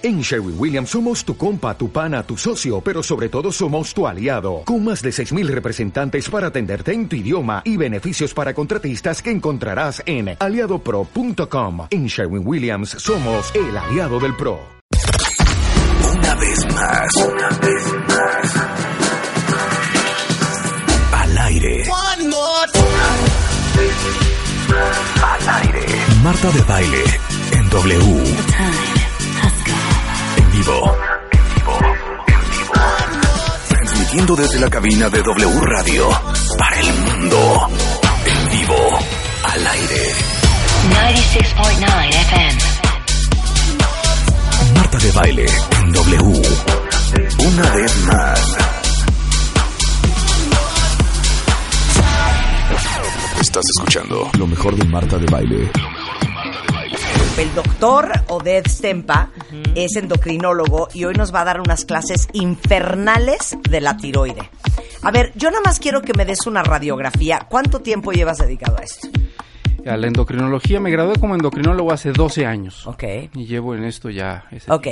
En 0.00 0.20
Sherwin 0.20 0.54
Williams 0.56 0.90
somos 0.90 1.24
tu 1.24 1.36
compa, 1.36 1.76
tu 1.76 1.90
pana, 1.90 2.22
tu 2.22 2.36
socio, 2.36 2.80
pero 2.80 3.02
sobre 3.02 3.28
todo 3.28 3.50
somos 3.50 3.92
tu 3.92 4.06
aliado, 4.06 4.62
con 4.64 4.84
más 4.84 5.02
de 5.02 5.10
6.000 5.10 5.48
representantes 5.48 6.30
para 6.30 6.46
atenderte 6.48 6.92
en 6.92 7.08
tu 7.08 7.16
idioma 7.16 7.62
y 7.64 7.76
beneficios 7.76 8.32
para 8.32 8.54
contratistas 8.54 9.20
que 9.20 9.32
encontrarás 9.32 10.00
en 10.06 10.36
aliadopro.com. 10.38 11.88
En 11.90 12.06
Sherwin 12.06 12.46
Williams 12.46 12.90
somos 12.90 13.52
el 13.56 13.76
aliado 13.76 14.20
del 14.20 14.36
PRO. 14.36 14.60
Una 16.14 16.34
vez 16.36 16.66
más, 16.72 17.14
una 17.16 17.48
vez 17.58 17.84
más. 18.06 18.54
Al 21.12 21.38
aire. 21.38 21.82
Al 25.22 25.48
aire. 25.48 25.86
Marta 26.22 26.50
de 26.52 26.62
baile 26.62 27.04
en 27.50 27.68
W. 27.70 28.97
En 30.58 30.64
vivo. 30.64 30.96
En 31.30 31.54
vivo. 31.54 31.78
En 32.26 32.50
vivo. 32.50 32.72
Transmitiendo 33.68 34.34
desde 34.34 34.58
la 34.58 34.68
cabina 34.68 35.08
de 35.08 35.22
W 35.22 35.60
Radio. 35.60 36.08
Para 36.58 36.80
el 36.80 36.92
mundo. 36.94 37.68
En 38.26 38.58
vivo. 38.58 38.98
Al 39.44 39.66
aire. 39.68 40.14
96.9 40.90 42.08
FM. 42.08 42.58
Marta 44.74 44.98
de 44.98 45.12
baile 45.12 45.46
en 45.80 45.92
W. 45.92 46.42
Una 47.38 47.70
vez 47.70 47.96
más. 48.06 48.56
Estás 53.40 53.64
escuchando 53.76 54.28
lo 54.36 54.46
mejor 54.48 54.74
de 54.74 54.84
Marta 54.88 55.18
de 55.18 55.26
baile. 55.26 55.70
El 57.38 57.54
doctor 57.54 58.10
Oded 58.26 58.66
Stempa 58.66 59.30
es 59.76 59.94
endocrinólogo 59.94 60.88
y 60.92 61.04
hoy 61.04 61.14
nos 61.14 61.32
va 61.32 61.42
a 61.42 61.44
dar 61.44 61.60
unas 61.60 61.84
clases 61.84 62.26
infernales 62.32 63.56
de 63.70 63.80
la 63.80 63.96
tiroide. 63.96 64.50
A 65.02 65.12
ver, 65.12 65.30
yo 65.36 65.48
nada 65.48 65.62
más 65.64 65.78
quiero 65.78 66.02
que 66.02 66.14
me 66.14 66.24
des 66.24 66.48
una 66.48 66.64
radiografía. 66.64 67.46
¿Cuánto 67.48 67.78
tiempo 67.78 68.10
llevas 68.10 68.38
dedicado 68.38 68.78
a 68.78 68.82
esto? 68.82 69.06
A 69.86 69.96
la 69.96 70.08
endocrinología 70.08 70.80
me 70.80 70.90
gradué 70.90 71.20
como 71.20 71.36
endocrinólogo 71.36 71.92
hace 71.92 72.10
12 72.10 72.44
años. 72.44 72.84
Ok. 72.88 73.04
Y 73.34 73.46
llevo 73.46 73.76
en 73.76 73.84
esto 73.84 74.10
ya. 74.10 74.46
ese 74.50 74.72
Ok. 74.72 74.88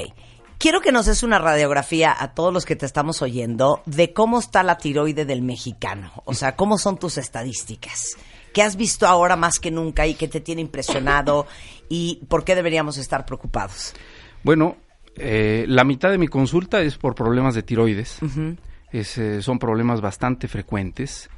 Quiero 0.59 0.81
que 0.81 0.93
nos 0.93 1.07
des 1.07 1.25
una 1.25 1.41
radiografía 1.41 2.15
a 2.17 2.33
todos 2.33 2.53
los 2.55 2.65
que 2.65 2.77
te 2.77 2.87
estamos 2.87 3.23
oyendo 3.23 3.83
de 3.87 4.13
cómo 4.13 4.39
está 4.39 4.63
la 4.63 4.79
tiroide 4.79 5.25
del 5.25 5.43
mexicano. 5.43 6.13
O 6.25 6.33
sea, 6.33 6.55
cómo 6.55 6.79
son 6.79 6.97
tus 6.97 7.19
estadísticas. 7.19 8.17
¿Qué 8.57 8.63
has 8.63 8.77
visto 8.77 9.07
ahora 9.07 9.37
más 9.37 9.61
que 9.61 9.71
nunca 9.71 10.07
y 10.07 10.15
qué 10.15 10.29
te 10.29 10.41
tiene 10.41 10.63
impresionado? 10.63 11.47
¿Y 11.89 12.25
por 12.29 12.45
qué 12.45 12.55
deberíamos 12.55 12.99
estar 12.99 13.25
preocupados? 13.27 13.95
Bueno, 14.43 14.77
eh, 15.17 15.65
la 15.69 15.85
mitad 15.85 16.11
de 16.11 16.19
mi 16.19 16.29
consulta 16.29 16.81
es 16.83 16.97
por 16.99 17.15
problemas 17.15 17.55
de 17.55 17.63
tiroides. 17.63 18.19
Es, 18.93 19.19
eh, 19.19 19.43
son 19.43 19.59
problemas 19.59 20.01
bastante 20.01 20.49
frecuentes. 20.49 21.29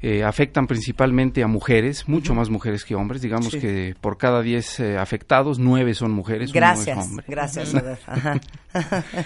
Eh, 0.00 0.22
afectan 0.24 0.66
principalmente 0.66 1.42
a 1.42 1.46
mujeres, 1.46 2.06
mucho 2.06 2.34
más 2.34 2.50
mujeres 2.50 2.84
que 2.84 2.94
hombres. 2.94 3.22
Digamos 3.22 3.48
Sí. 3.52 3.58
que 3.60 3.94
por 4.00 4.18
cada 4.18 4.42
10 4.42 4.80
eh, 4.80 4.98
afectados, 4.98 5.58
9 5.58 5.94
son 5.94 6.12
mujeres. 6.12 6.50
uno 6.50 6.54
Gracias, 6.60 6.98
es 6.98 7.04
hombre. 7.06 7.24
gracias. 7.28 7.74
Ajá. 8.06 8.40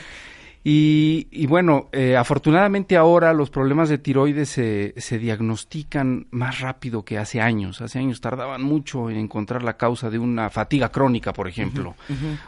Y, 0.62 1.26
y 1.30 1.46
bueno, 1.46 1.88
eh, 1.92 2.16
afortunadamente 2.18 2.96
ahora 2.98 3.32
los 3.32 3.48
problemas 3.48 3.88
de 3.88 3.96
tiroides 3.96 4.50
se, 4.50 4.92
se 4.98 5.18
diagnostican 5.18 6.26
más 6.30 6.60
rápido 6.60 7.02
que 7.02 7.16
hace 7.16 7.40
años. 7.40 7.80
Hace 7.80 7.98
años 7.98 8.20
tardaban 8.20 8.62
mucho 8.62 9.08
en 9.08 9.16
encontrar 9.16 9.62
la 9.62 9.78
causa 9.78 10.10
de 10.10 10.18
una 10.18 10.50
fatiga 10.50 10.90
crónica, 10.90 11.32
por 11.32 11.48
ejemplo, 11.48 11.94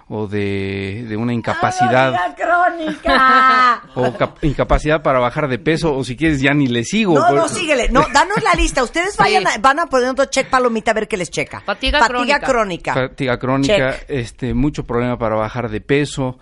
o 0.09 0.27
de, 0.27 1.07
de 1.09 1.17
una 1.17 1.33
incapacidad. 1.33 2.37
crónica! 2.37 3.83
o 3.95 4.13
cap- 4.17 4.45
incapacidad 4.45 5.03
para 5.03 5.19
bajar 5.19 5.49
de 5.49 5.59
peso, 5.59 5.95
o 5.97 6.05
si 6.05 6.15
quieres 6.15 6.41
ya 6.43 6.53
ni 6.53 6.67
le 6.67 6.85
sigo. 6.85 7.15
No, 7.19 7.27
Por- 7.29 7.37
no, 7.37 7.49
síguele. 7.49 7.89
No, 7.89 8.05
danos 8.13 8.43
la 8.43 8.53
lista. 8.55 8.83
Ustedes 8.83 9.17
vayan 9.17 9.47
a- 9.47 9.57
van 9.59 9.79
a 9.79 9.87
poniendo 9.87 10.27
check 10.27 10.51
palomita 10.51 10.91
a 10.91 10.95
ver 10.95 11.09
qué 11.09 11.17
les 11.17 11.31
checa. 11.31 11.61
Fatiga 11.61 12.07
crónica. 12.07 12.41
crónica. 12.41 12.95
Fatiga 12.95 13.39
crónica, 13.39 13.93
Check. 14.01 14.05
este, 14.11 14.53
mucho 14.53 14.85
problema 14.85 15.17
para 15.19 15.35
bajar 15.37 15.71
de 15.71 15.81
peso, 15.81 16.39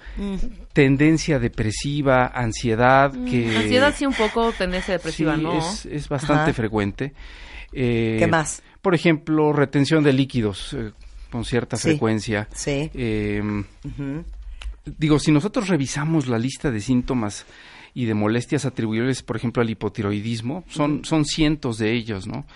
tendencia 0.73 1.39
depresiva, 1.65 2.27
ansiedad, 2.27 3.13
que 3.29 3.57
Ansiedad 3.57 3.95
sí 3.97 4.07
un 4.07 4.15
poco, 4.15 4.53
tendencia 4.53 4.95
depresiva, 4.95 5.37
Sí, 5.37 5.43
¿no? 5.43 5.59
es, 5.59 5.87
es 5.87 6.09
bastante 6.09 6.51
Ajá. 6.51 6.53
frecuente. 6.55 7.13
Eh, 7.73 8.17
¿Qué 8.19 8.27
más? 8.27 8.63
Por 8.83 8.95
ejemplo, 8.95 9.53
retención 9.53 10.03
de 10.03 10.13
líquidos 10.13 10.73
eh, 10.73 10.93
con 11.31 11.45
cierta 11.45 11.77
Sí. 11.77 11.91
frecuencia. 11.91 12.49
Sí. 12.55 12.91
Eh, 12.95 13.43
Digo, 14.99 15.19
si 15.19 15.31
nosotros 15.31 15.69
revisamos 15.69 16.27
la 16.27 16.39
lista 16.39 16.71
de 16.71 16.81
síntomas 16.81 17.45
y 17.93 18.07
de 18.07 18.15
molestias 18.15 18.65
atribuibles, 18.65 19.23
por 19.23 19.37
ejemplo, 19.37 19.63
al 19.63 19.69
hipotiroidismo, 19.69 20.65
son, 20.69 21.05
son 21.05 21.25
cientos 21.27 21.77
de 21.77 21.93
ellos, 21.93 22.27
¿no? 22.27 22.47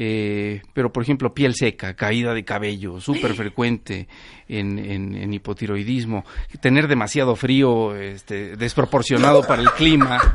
Eh, 0.00 0.62
pero, 0.74 0.92
por 0.92 1.02
ejemplo, 1.02 1.34
piel 1.34 1.56
seca, 1.56 1.94
caída 1.94 2.32
de 2.32 2.44
cabello, 2.44 3.00
súper 3.00 3.34
frecuente 3.34 4.06
en, 4.46 4.78
en, 4.78 5.16
en 5.16 5.34
hipotiroidismo, 5.34 6.24
tener 6.60 6.86
demasiado 6.86 7.34
frío, 7.34 7.96
este, 7.96 8.56
desproporcionado 8.56 9.42
para 9.42 9.62
el 9.62 9.70
clima. 9.72 10.20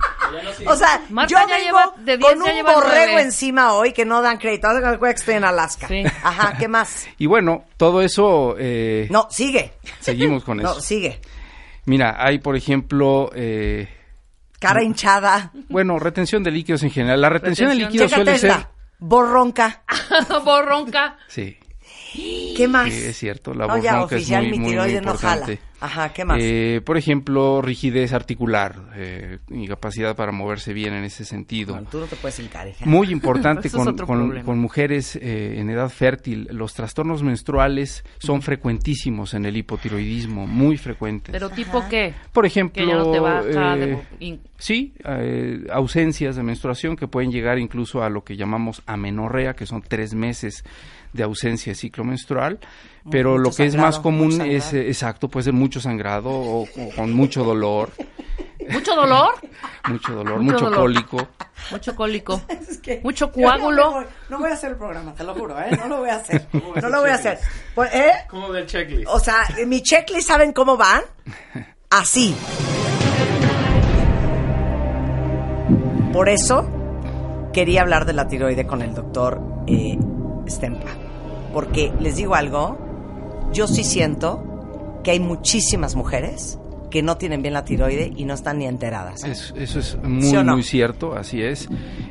O 0.65 0.75
sea, 0.75 0.99
Marta 1.11 1.29
yo 1.31 1.37
ya 1.37 1.45
vengo 1.57 1.63
lleva- 1.77 1.93
de 2.03 2.19
con 2.19 2.35
ya 2.37 2.43
un 2.43 2.51
lleva 2.55 2.73
borrego 2.73 2.95
nueve. 3.11 3.21
encima 3.21 3.73
hoy 3.73 3.93
que 3.93 4.03
no 4.03 4.19
dan 4.23 4.37
crédito. 4.39 4.67
Estoy 5.05 5.35
en 5.35 5.43
Alaska. 5.45 5.87
Sí. 5.87 6.03
Ajá, 6.23 6.57
¿qué 6.57 6.67
más? 6.67 7.07
Y 7.19 7.27
bueno, 7.27 7.65
todo 7.77 8.01
eso... 8.01 8.55
eh, 8.57 9.07
No, 9.11 9.27
sigue. 9.29 9.73
Seguimos 9.99 10.43
con 10.43 10.57
No, 10.63 10.71
eso. 10.71 10.81
sigue. 10.81 11.19
Mira, 11.85 12.15
hay, 12.17 12.39
por 12.39 12.55
ejemplo, 12.57 13.29
eh, 13.35 13.87
Cara 14.59 14.81
hinchada. 14.83 15.51
bueno, 15.69 15.99
retención 15.99 16.41
de 16.43 16.49
líquidos 16.49 16.81
en 16.81 16.89
general. 16.89 17.21
La 17.21 17.29
retención 17.29 17.69
de 17.69 17.75
líquidos 17.75 18.09
Chécate 18.09 18.37
suele 18.39 18.55
ser... 18.55 18.67
Borronca. 19.05 19.83
Borronca. 20.45 21.17
Sí, 21.27 21.57
¿Qué 22.55 22.67
más? 22.69 22.89
sí, 22.89 23.03
es 23.03 23.17
cierto. 23.17 23.53
La 23.53 23.67
no, 23.67 23.77
ya 23.77 23.95
borronca 23.95 24.15
es 24.15 24.21
oficial, 24.21 24.43
muy, 24.43 24.51
mi 24.51 24.59
muy, 24.59 24.65
muy 24.65 24.71
tiroide 24.71 25.01
no 25.01 25.17
jala. 25.17 25.45
Ajá, 25.83 26.13
¿qué 26.13 26.23
más? 26.23 26.37
Eh, 26.41 26.79
por 26.85 26.95
ejemplo, 26.95 27.61
rigidez 27.61 28.13
articular, 28.13 28.75
eh, 28.95 29.39
incapacidad 29.49 30.15
para 30.15 30.31
moverse 30.31 30.71
bien 30.71 30.93
en 30.93 31.03
ese 31.03 31.25
sentido. 31.25 31.73
Bueno, 31.73 31.89
tú 31.91 31.99
no 31.99 32.05
te 32.05 32.15
puedes 32.15 32.39
hincar, 32.39 32.69
hija. 32.69 32.85
Muy 32.85 33.07
importante 33.11 33.69
con, 33.69 34.59
mujeres 34.59 35.17
eh, 35.17 35.55
en 35.59 35.69
edad 35.69 35.89
fértil. 35.89 36.47
Los 36.51 36.73
trastornos 36.73 37.21
menstruales 37.21 38.05
son 38.17 38.41
frecuentísimos 38.41 39.33
en 39.33 39.45
el 39.45 39.57
hipotiroidismo, 39.57 40.47
muy 40.47 40.77
frecuentes. 40.77 41.33
¿Pero 41.33 41.49
tipo 41.49 41.83
qué? 41.89 42.13
por 42.31 42.45
ejemplo, 42.45 42.81
Que 42.81 42.89
ya 42.89 42.95
no 42.95 43.11
te 43.11 43.19
baja. 43.19 43.75
eh, 43.75 43.79
de- 43.87 44.25
in- 44.25 44.39
Sí, 44.57 44.93
eh, 45.03 45.65
ausencias 45.73 46.37
de 46.37 46.43
menstruación 46.43 46.95
que 46.95 47.09
pueden 47.09 47.29
llegar 47.33 47.59
incluso 47.59 48.01
a 48.01 48.09
lo 48.09 48.23
que 48.23 48.37
llamamos 48.37 48.81
amenorrea, 48.85 49.53
que 49.55 49.65
son 49.65 49.81
tres 49.81 50.13
meses 50.13 50.63
de 51.11 51.21
ausencia 51.23 51.71
de 51.73 51.75
ciclo 51.75 52.03
menstrual, 52.05 52.59
pero 53.11 53.31
Mucho 53.33 53.43
lo 53.43 53.51
que 53.51 53.65
es 53.65 53.75
más 53.75 53.99
común 53.99 54.41
es, 54.41 54.73
eh, 54.73 54.87
exacto, 54.87 55.27
puede 55.27 55.43
ser 55.43 55.53
mucho 55.53 55.72
sangrado 55.79 56.29
o, 56.29 56.63
o 56.63 56.89
con 56.95 57.13
mucho 57.13 57.43
dolor, 57.43 57.89
¿Mucho 58.69 58.95
dolor? 58.95 59.33
mucho 59.89 60.13
dolor, 60.13 60.39
Mucho 60.39 60.53
mucho, 60.53 60.65
dolor. 60.65 60.79
cólico. 60.79 61.27
Mucho 61.71 61.95
cólico. 61.95 62.41
Es 62.69 62.77
que 62.79 63.01
Mucho 63.03 63.27
no 63.27 63.31
coágulo. 63.33 63.91
voy- 63.91 64.05
No, 64.29 64.39
voy 64.39 64.49
a 64.49 64.53
hacer 64.53 64.71
el 64.71 64.77
programa, 64.77 65.13
te 65.13 65.23
lo 65.25 65.33
juro, 65.35 65.59
¿eh? 65.59 65.69
No 65.77 65.87
lo 65.87 65.97
voy 65.99 66.09
a 66.09 66.15
hacer. 66.15 66.47
No 66.81 66.89
lo 66.89 67.01
voy 67.01 67.09
a 67.09 67.15
hacer. 67.15 67.39
Pues, 67.75 67.93
¿Eh? 67.93 68.11
Como 68.29 68.51
del 68.53 68.65
checklist. 68.65 69.07
O 69.09 69.19
sea, 69.19 69.47
mi 69.67 69.81
checklist, 69.81 70.27
¿saben 70.27 70.53
cómo 70.53 70.77
van? 70.77 71.01
Así. 71.89 72.35
Por 76.11 76.29
eso 76.29 76.69
quería 77.53 77.81
hablar 77.81 78.05
de 78.05 78.13
la 78.13 78.27
tiroide 78.27 78.65
con 78.67 78.81
el 78.81 78.93
doctor 78.93 79.41
eh, 79.67 79.97
Stempa. 80.47 80.89
Porque 81.53 81.91
les 81.99 82.15
digo 82.15 82.35
algo, 82.35 82.77
yo 83.51 83.67
sí 83.67 83.83
siento 83.83 84.43
que 85.03 85.11
hay 85.11 85.19
muchísimas 85.19 85.95
mujeres 85.95 86.57
que 86.93 87.01
no 87.01 87.17
tienen 87.17 87.41
bien 87.41 87.55
la 87.55 87.65
tiroide 87.65 88.13
y 88.15 88.23
no 88.23 88.35
están 88.35 88.59
ni 88.59 88.67
enteradas. 88.67 89.23
Es- 89.23 89.51
eso 89.57 89.79
es 89.79 89.97
muy, 90.03 90.21
¿Sí 90.21 90.35
o 90.35 90.43
no? 90.43 90.53
muy 90.53 90.61
cierto, 90.61 91.15
así 91.15 91.41
es. 91.41 91.67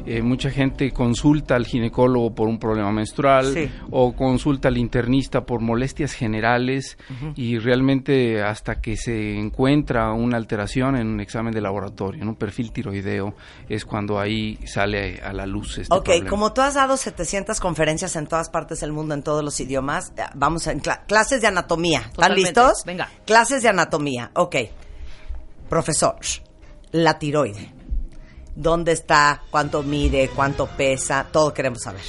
Eh, 0.06 0.22
mucha 0.22 0.50
gente 0.50 0.90
consulta 0.90 1.54
al 1.54 1.66
ginecólogo 1.66 2.34
por 2.34 2.48
un 2.48 2.58
problema 2.58 2.90
menstrual 2.90 3.54
Sí. 3.54 3.70
o 3.92 4.12
consulta 4.16 4.66
al 4.66 4.76
internista 4.78 5.46
por 5.46 5.60
molestias 5.60 6.14
generales 6.14 6.98
y 7.36 7.58
realmente 7.60 8.42
hasta 8.42 8.80
que 8.80 8.96
se 8.96 9.38
encuentra 9.38 10.12
una 10.12 10.36
alteración 10.36 10.96
en 10.96 11.06
un 11.06 11.20
examen 11.20 11.54
de 11.54 11.60
laboratorio, 11.60 12.20
en 12.20 12.28
un 12.28 12.34
perfil 12.34 12.72
tiroideo, 12.72 13.36
es 13.68 13.84
cuando 13.84 14.18
ahí 14.18 14.58
sale 14.66 15.20
a 15.22 15.32
la 15.32 15.46
luz 15.46 15.78
este 15.78 15.94
Ok, 15.94 16.06
problema. 16.06 16.28
como 16.30 16.52
tú 16.52 16.60
has 16.62 16.74
dado 16.74 16.96
700 16.96 17.60
conferencias 17.60 18.16
en 18.16 18.26
todas 18.26 18.50
partes 18.50 18.80
del 18.80 18.92
mundo, 18.92 19.14
en 19.14 19.22
todos 19.22 19.44
los 19.44 19.60
idiomas, 19.60 20.12
vamos 20.34 20.66
cla- 20.66 21.06
clases 21.06 21.40
de 21.40 21.46
anatomía. 21.46 21.98
¿Están 22.00 22.12
Totalmente. 22.14 22.42
listos? 22.60 22.82
Venga. 22.84 23.08
Clases 23.24 23.62
de 23.62 23.68
anatomía. 23.68 24.32
Ok. 24.34 24.56
Profesor, 25.72 26.16
la 26.90 27.18
tiroide. 27.18 27.72
¿Dónde 28.54 28.92
está? 28.92 29.40
¿Cuánto 29.50 29.82
mide? 29.82 30.28
¿Cuánto 30.28 30.66
pesa? 30.66 31.26
Todo 31.32 31.54
queremos 31.54 31.80
saber. 31.80 32.02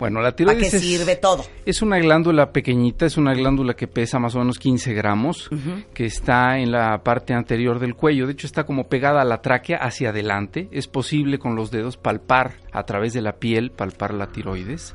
Bueno, 0.00 0.18
la 0.20 0.30
¿Para 0.30 0.36
tiroides 0.36 0.70
qué 0.70 0.76
es, 0.78 0.82
sirve 0.82 1.16
todo? 1.16 1.44
es 1.64 1.82
una 1.82 1.98
glándula 1.98 2.50
pequeñita, 2.52 3.06
es 3.06 3.16
una 3.16 3.34
glándula 3.34 3.74
que 3.74 3.86
pesa 3.86 4.18
más 4.18 4.34
o 4.34 4.38
menos 4.40 4.58
15 4.58 4.92
gramos, 4.94 5.48
que 5.94 6.06
está 6.06 6.58
en 6.58 6.72
la 6.72 7.02
parte 7.04 7.34
anterior 7.34 7.78
del 7.78 7.94
cuello. 7.94 8.26
De 8.26 8.32
hecho, 8.32 8.46
está 8.46 8.64
como 8.64 8.88
pegada 8.88 9.20
a 9.20 9.24
la 9.24 9.40
tráquea 9.42 9.76
hacia 9.76 10.08
adelante. 10.10 10.68
Es 10.72 10.88
posible 10.88 11.38
con 11.38 11.54
los 11.54 11.70
dedos 11.70 11.96
palpar 11.96 12.54
a 12.72 12.84
través 12.84 13.12
de 13.12 13.20
la 13.20 13.32
piel, 13.36 13.70
palpar 13.70 14.14
la 14.14 14.28
tiroides. 14.28 14.94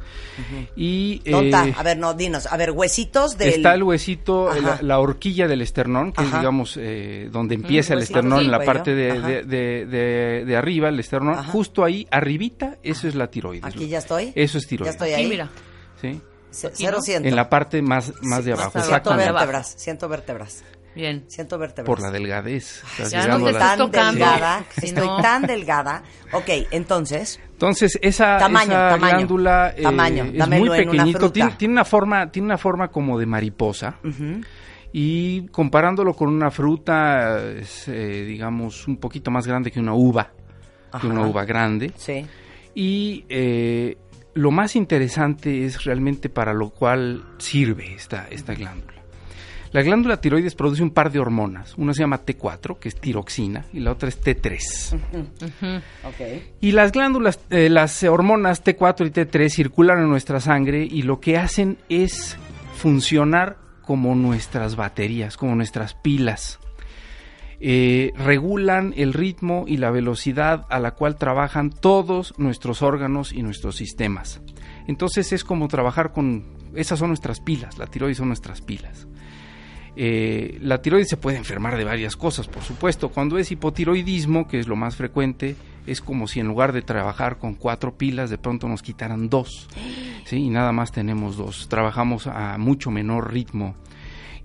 Y 0.75 1.19
¿Dónde 1.29 1.49
está? 1.49 1.67
eh, 1.67 1.73
A 1.77 1.83
ver, 1.83 1.97
no, 1.97 2.13
dinos. 2.13 2.47
A 2.51 2.57
ver, 2.57 2.71
huesitos 2.71 3.37
del... 3.37 3.49
Está 3.49 3.73
el 3.73 3.83
huesito, 3.83 4.49
la, 4.61 4.79
la 4.81 4.99
horquilla 4.99 5.47
del 5.47 5.61
esternón, 5.61 6.11
que 6.11 6.23
es, 6.23 6.31
digamos, 6.33 6.77
eh, 6.81 7.29
donde 7.31 7.55
empieza 7.55 7.93
el 7.93 7.99
esternón, 8.01 8.41
en 8.41 8.51
la 8.51 8.57
cuello. 8.57 8.73
parte 8.73 8.95
de, 8.95 9.21
de, 9.21 9.43
de- 9.43 9.85
de- 9.85 10.45
de 10.45 10.55
arriba, 10.57 10.89
el 10.89 10.99
esternón. 10.99 11.35
Ajá. 11.35 11.51
Justo 11.51 11.83
ahí, 11.83 12.07
arribita, 12.11 12.77
eso 12.83 13.07
es 13.07 13.15
la 13.15 13.27
tiroides. 13.27 13.63
Aquí 13.65 13.87
ya 13.87 13.99
estoy. 13.99 14.31
Eso 14.35 14.57
es 14.57 14.67
tiroides. 14.67 14.94
Estoy 14.95 15.11
ahí. 15.13 15.27
mira. 15.27 15.49
¿sí? 16.01 16.21
C- 16.51 16.67
Aquí, 16.67 16.75
Cero 16.85 16.97
¿no? 16.97 17.01
siento. 17.03 17.27
En 17.29 17.35
la 17.35 17.49
parte 17.49 17.81
más, 17.81 18.13
más 18.21 18.45
de 18.45 18.53
abajo, 18.53 18.71
más 18.77 18.85
Siento 18.87 19.11
abajo. 19.11 19.33
vértebras, 19.33 19.73
siento 19.77 20.07
vértebras, 20.09 20.63
Bien. 20.95 21.25
siento 21.27 21.57
vértebras. 21.57 21.85
Por 21.87 22.01
la 22.01 22.11
delgadez. 22.11 22.81
Estás 22.91 23.11
Ya 23.11 23.27
no 23.27 23.43
te 23.45 23.51
la- 23.51 23.75
tan 23.75 24.15
delgada, 24.15 24.63
Si 24.79 24.85
estoy 24.87 25.07
no- 25.07 25.21
tan 25.21 25.41
delgada. 25.43 26.03
Ok, 26.31 26.49
entonces, 26.71 27.39
Entonces, 27.51 27.97
esa, 28.01 28.37
Tamaño, 28.37 28.71
esa 28.71 28.89
tamaño. 28.89 29.15
glándula 29.17 29.73
eh, 29.77 29.81
Tamaño, 29.83 30.23
es 30.25 30.47
muy 30.49 30.67
una 30.69 30.77
pequeñito, 30.77 31.31
tiene, 31.31 31.51
tiene 31.57 31.73
una 31.73 31.85
forma, 31.85 32.29
tiene 32.31 32.45
una 32.47 32.57
forma 32.57 32.87
como 32.89 33.17
de 33.19 33.25
mariposa. 33.25 33.97
Y 34.97 35.47
comparándolo 35.47 36.13
con 36.13 36.29
una 36.29 36.49
fruta, 36.51 37.41
es, 37.51 37.87
eh, 37.89 38.23
digamos, 38.25 38.87
un 38.87 38.95
poquito 38.97 39.29
más 39.29 39.45
grande 39.45 39.69
que 39.71 39.79
una 39.79 39.93
uva, 39.93 40.31
que 41.01 41.07
una 41.07 41.21
uva 41.27 41.43
grande. 41.43 41.91
sí. 41.97 42.25
Y 42.77 43.23
eh, 43.29 43.97
lo 44.35 44.51
más 44.51 44.75
interesante 44.75 45.65
es 45.65 45.83
realmente 45.85 46.29
para 46.29 46.53
lo 46.53 46.69
cual 46.69 47.23
sirve 47.37 47.95
esta, 47.95 48.27
esta 48.29 48.53
glándula. 48.53 48.93
La 49.71 49.81
glándula 49.81 50.21
tiroides 50.21 50.55
produce 50.55 50.83
un 50.83 50.91
par 50.91 51.11
de 51.11 51.19
hormonas. 51.19 51.73
Una 51.77 51.93
se 51.93 52.01
llama 52.01 52.23
T4, 52.23 52.77
que 52.79 52.87
es 52.87 52.95
tiroxina, 52.95 53.65
y 53.73 53.79
la 53.79 53.91
otra 53.91 54.07
es 54.07 54.21
T3. 54.21 54.99
Ok. 56.05 56.43
Y 56.61 56.71
las 56.71 56.91
glándulas, 56.91 57.39
eh, 57.49 57.69
las 57.69 58.03
hormonas 58.03 58.63
T4 58.63 59.07
y 59.07 59.11
T3 59.11 59.49
circulan 59.49 59.99
en 59.99 60.09
nuestra 60.09 60.39
sangre 60.39 60.85
y 60.89 61.01
lo 61.01 61.19
que 61.19 61.37
hacen 61.37 61.77
es 61.89 62.37
funcionar 62.75 63.57
como 63.81 64.15
nuestras 64.15 64.75
baterías, 64.75 65.35
como 65.35 65.55
nuestras 65.55 65.93
pilas. 65.93 66.59
Eh, 67.59 68.11
regulan 68.17 68.93
el 68.97 69.13
ritmo 69.13 69.65
y 69.67 69.77
la 69.77 69.91
velocidad 69.91 70.65
a 70.69 70.79
la 70.79 70.91
cual 70.91 71.15
trabajan 71.17 71.69
todos 71.69 72.33
nuestros 72.37 72.81
órganos 72.81 73.31
y 73.31 73.43
nuestros 73.43 73.75
sistemas. 73.75 74.41
Entonces 74.87 75.31
es 75.33 75.43
como 75.43 75.67
trabajar 75.67 76.11
con... 76.11 76.45
Esas 76.75 76.99
son 76.99 77.09
nuestras 77.09 77.39
pilas, 77.39 77.77
la 77.77 77.87
tiroides 77.87 78.17
son 78.17 78.27
nuestras 78.27 78.61
pilas. 78.61 79.07
Eh, 79.95 80.57
la 80.61 80.81
tiroides 80.81 81.07
se 81.07 81.17
puede 81.17 81.37
enfermar 81.37 81.77
de 81.77 81.85
varias 81.85 82.17
cosas, 82.17 82.47
por 82.47 82.63
supuesto. 82.63 83.09
Cuando 83.09 83.37
es 83.37 83.51
hipotiroidismo, 83.51 84.47
que 84.47 84.59
es 84.59 84.67
lo 84.67 84.75
más 84.75 84.97
frecuente, 84.97 85.55
es 85.87 86.01
como 86.01 86.27
si 86.27 86.39
en 86.39 86.47
lugar 86.47 86.73
de 86.73 86.81
trabajar 86.81 87.37
con 87.37 87.55
cuatro 87.55 87.97
pilas, 87.97 88.29
de 88.29 88.37
pronto 88.37 88.67
nos 88.67 88.81
quitaran 88.81 89.29
dos. 89.29 89.67
¿sí? 90.25 90.37
Y 90.37 90.49
nada 90.49 90.71
más 90.73 90.91
tenemos 90.91 91.37
dos. 91.37 91.69
Trabajamos 91.69 92.27
a 92.27 92.57
mucho 92.57 92.91
menor 92.91 93.31
ritmo. 93.31 93.75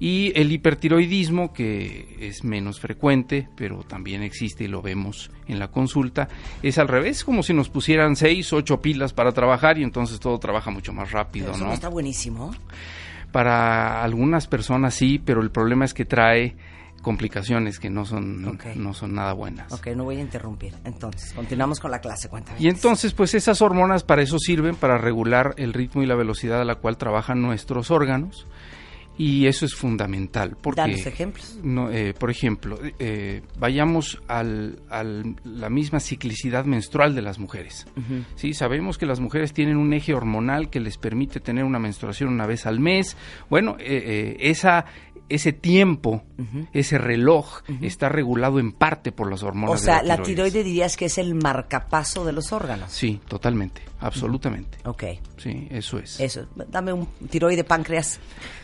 Y 0.02 0.32
el 0.35 0.50
hipertiroidismo, 0.50 1.52
que 1.52 2.17
es 2.20 2.43
menos 2.43 2.81
frecuente, 2.81 3.49
pero 3.55 3.82
también 3.85 4.23
existe 4.23 4.64
y 4.64 4.67
lo 4.67 4.81
vemos 4.81 5.31
en 5.47 5.58
la 5.58 5.69
consulta, 5.69 6.26
es 6.62 6.79
al 6.79 6.88
revés, 6.88 7.23
como 7.23 7.43
si 7.43 7.52
nos 7.52 7.69
pusieran 7.69 8.17
seis, 8.17 8.50
ocho 8.55 8.81
pilas 8.81 9.12
para 9.12 9.32
trabajar 9.32 9.76
y 9.76 9.82
entonces 9.82 10.19
todo 10.19 10.38
trabaja 10.38 10.70
mucho 10.70 10.94
más 10.94 11.12
rápido, 11.12 11.47
Pero 11.49 11.56
eso 11.56 11.64
¿no? 11.64 11.69
no 11.69 11.75
está 11.75 11.91
buenísimo. 11.91 12.50
Para 13.31 14.02
algunas 14.02 14.47
personas 14.47 14.94
sí, 14.94 15.20
pero 15.23 15.43
el 15.43 15.50
problema 15.50 15.85
es 15.85 15.93
que 15.93 16.06
trae 16.06 16.56
complicaciones 17.02 17.79
que 17.79 17.91
no 17.91 18.05
son, 18.05 18.58
no 18.76 18.94
son 18.94 19.14
nada 19.14 19.32
buenas. 19.32 19.73
Ok, 19.73 19.88
no 19.88 20.05
voy 20.05 20.17
a 20.17 20.20
interrumpir. 20.20 20.75
Entonces, 20.85 21.32
continuamos 21.32 21.81
con 21.81 21.91
la 21.91 22.00
clase, 22.00 22.29
cuéntame. 22.29 22.58
Y 22.61 22.69
entonces, 22.69 23.12
pues 23.12 23.35
esas 23.35 23.62
hormonas 23.62 24.02
para 24.02 24.23
eso 24.23 24.38
sirven, 24.38 24.76
para 24.76 24.99
regular 24.99 25.55
el 25.56 25.73
ritmo 25.73 26.02
y 26.02 26.06
la 26.06 26.14
velocidad 26.14 26.61
a 26.61 26.64
la 26.64 26.76
cual 26.76 26.97
trabajan 26.97 27.41
nuestros 27.43 27.91
órganos. 27.91 28.47
Y 29.21 29.47
eso 29.47 29.67
es 29.67 29.75
fundamental. 29.75 30.57
Porque, 30.63 30.81
Danos 30.81 31.05
ejemplos. 31.05 31.59
No, 31.63 31.91
eh, 31.91 32.15
por 32.19 32.31
ejemplo, 32.31 32.79
eh, 32.99 33.43
vayamos 33.59 34.19
a 34.27 34.43
la 34.43 35.69
misma 35.69 36.01
ciclicidad 36.01 36.65
menstrual 36.65 37.15
de 37.15 37.21
las 37.21 37.39
mujeres. 37.39 37.87
¿sí? 38.37 38.55
Sabemos 38.55 38.97
que 38.97 39.05
las 39.05 39.21
mujeres 39.21 39.53
tienen 39.53 39.77
un 39.77 39.93
eje 39.93 40.15
hormonal 40.15 40.71
que 40.71 40.81
les 40.81 40.97
permite 40.97 41.39
tener 41.39 41.65
una 41.65 41.79
menstruación 41.79 42.31
una 42.31 42.47
vez 42.47 42.65
al 42.65 42.81
mes. 42.81 43.15
Bueno, 43.51 43.77
eh, 43.79 44.03
eh, 44.07 44.37
esa, 44.41 44.87
ese 45.31 45.53
tiempo, 45.53 46.23
ese 46.73 46.99
reloj, 46.99 47.62
está 47.81 48.09
regulado 48.09 48.59
en 48.59 48.73
parte 48.73 49.12
por 49.12 49.31
las 49.31 49.43
hormonas. 49.43 49.81
O 49.81 49.85
sea, 49.85 50.03
de 50.03 50.09
la 50.09 50.17
la 50.17 50.23
tiroide 50.23 50.62
dirías 50.65 50.97
que 50.97 51.06
es 51.06 51.17
el 51.19 51.35
marcapaso 51.35 52.25
de 52.25 52.32
los 52.32 52.53
órganos. 52.53 52.91
Sí, 52.93 53.21
totalmente, 53.29 53.82
absolutamente. 54.00 54.79
Ok, 54.85 55.05
Sí, 55.38 55.69
eso 55.71 55.99
es. 55.99 56.21
eso. 56.21 56.47
Dame 56.69 56.93
un 56.93 57.06
tiroide 57.31 57.65
páncreas. 57.65 58.21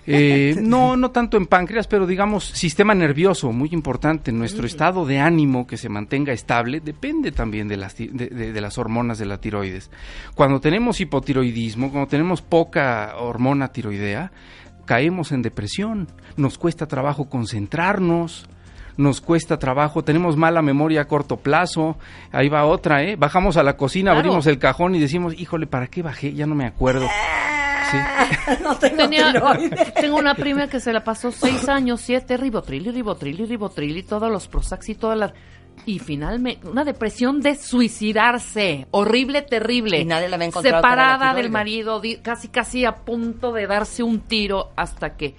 Eh, 0.06 0.56
no, 0.60 0.96
no 0.96 1.10
tanto 1.10 1.36
en 1.38 1.46
páncreas, 1.46 1.86
pero 1.86 2.06
digamos 2.06 2.44
sistema 2.44 2.94
nervioso, 2.94 3.50
muy 3.52 3.70
importante. 3.72 4.30
Nuestro 4.32 4.66
estado 4.66 5.06
de 5.06 5.18
ánimo 5.18 5.66
que 5.66 5.76
se 5.78 5.88
mantenga 5.88 6.32
estable 6.34 6.80
depende 6.80 7.32
también 7.32 7.66
de 7.68 7.76
las, 7.78 7.96
de- 7.96 8.08
de 8.08 8.60
las 8.60 8.76
hormonas 8.78 9.18
de 9.18 9.24
la 9.26 9.38
tiroides. 9.40 9.90
Cuando 10.34 10.60
tenemos 10.60 11.00
hipotiroidismo, 11.00 11.90
cuando 11.90 12.08
tenemos 12.08 12.42
poca 12.42 13.14
hormona 13.18 13.68
tiroidea, 13.68 14.32
caemos 14.86 15.32
en 15.32 15.42
depresión, 15.42 16.08
nos 16.36 16.56
cuesta 16.56 16.86
trabajo 16.86 17.28
concentrarnos. 17.28 18.48
Nos 18.98 19.20
cuesta 19.20 19.58
trabajo, 19.58 20.02
tenemos 20.02 20.38
mala 20.38 20.62
memoria 20.62 21.02
a 21.02 21.04
corto 21.04 21.36
plazo. 21.36 21.98
Ahí 22.32 22.48
va 22.48 22.64
otra, 22.64 23.02
¿eh? 23.02 23.16
Bajamos 23.16 23.58
a 23.58 23.62
la 23.62 23.76
cocina, 23.76 24.12
Claro. 24.12 24.20
abrimos 24.20 24.46
el 24.46 24.58
cajón 24.58 24.94
y 24.94 24.98
decimos, 25.00 25.34
híjole, 25.38 25.66
¿para 25.66 25.88
qué 25.88 26.00
bajé? 26.00 26.32
Ya 26.32 26.46
no 26.46 26.54
me 26.54 26.64
acuerdo. 26.64 27.06
Sí. 27.90 27.98
no 28.62 28.74
tengo 28.76 28.96
Tenía, 28.96 29.34
tengo 30.00 30.16
una 30.16 30.34
prima 30.34 30.68
que 30.68 30.80
se 30.80 30.94
la 30.94 31.04
pasó 31.04 31.30
seis 31.30 31.68
años, 31.68 32.00
siete, 32.00 32.38
ribotril 32.38 32.86
y 32.86 32.90
ribotril 32.90 33.40
y 33.40 33.44
ribotril 33.44 33.98
y 33.98 34.02
todos 34.02 34.32
los 34.32 34.48
Prozac 34.48 34.88
y 34.88 34.94
todas 34.94 35.18
las... 35.18 35.32
Y 35.84 35.98
finalmente, 35.98 36.66
una 36.68 36.84
depresión 36.84 37.40
de 37.40 37.54
suicidarse, 37.54 38.86
horrible, 38.90 39.42
terrible. 39.42 40.00
Y 40.00 40.04
nadie 40.04 40.28
la 40.28 40.36
había 40.36 40.48
encontrado 40.48 40.78
Separada 40.78 41.34
del 41.34 41.50
marido, 41.50 42.00
casi 42.22 42.48
casi 42.48 42.84
a 42.84 42.94
punto 43.04 43.52
de 43.52 43.66
darse 43.66 44.02
un 44.02 44.20
tiro 44.20 44.70
hasta 44.76 45.16
que 45.16 45.34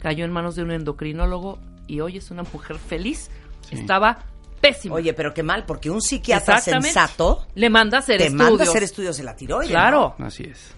cayó 0.00 0.24
en 0.24 0.32
manos 0.32 0.56
de 0.56 0.62
un 0.62 0.70
endocrinólogo 0.72 1.58
y 1.86 2.00
hoy 2.00 2.16
es 2.16 2.30
una 2.30 2.42
mujer 2.52 2.78
feliz. 2.78 3.30
Estaba 3.70 4.18
pésima. 4.60 4.94
Oye, 4.96 5.12
pero 5.14 5.32
qué 5.34 5.42
mal, 5.42 5.64
porque 5.66 5.90
un 5.90 6.00
psiquiatra 6.00 6.60
sensato 6.60 7.46
Le 7.54 7.68
manda 7.70 7.98
a 7.98 8.00
hacer 8.00 8.18
te 8.18 8.26
estudios. 8.26 8.50
manda 8.50 8.64
a 8.64 8.68
hacer 8.68 8.82
estudios 8.82 9.16
de 9.16 9.24
la 9.24 9.36
tiroide. 9.36 9.70
Claro. 9.70 10.14
Así 10.18 10.44
es. 10.44 10.72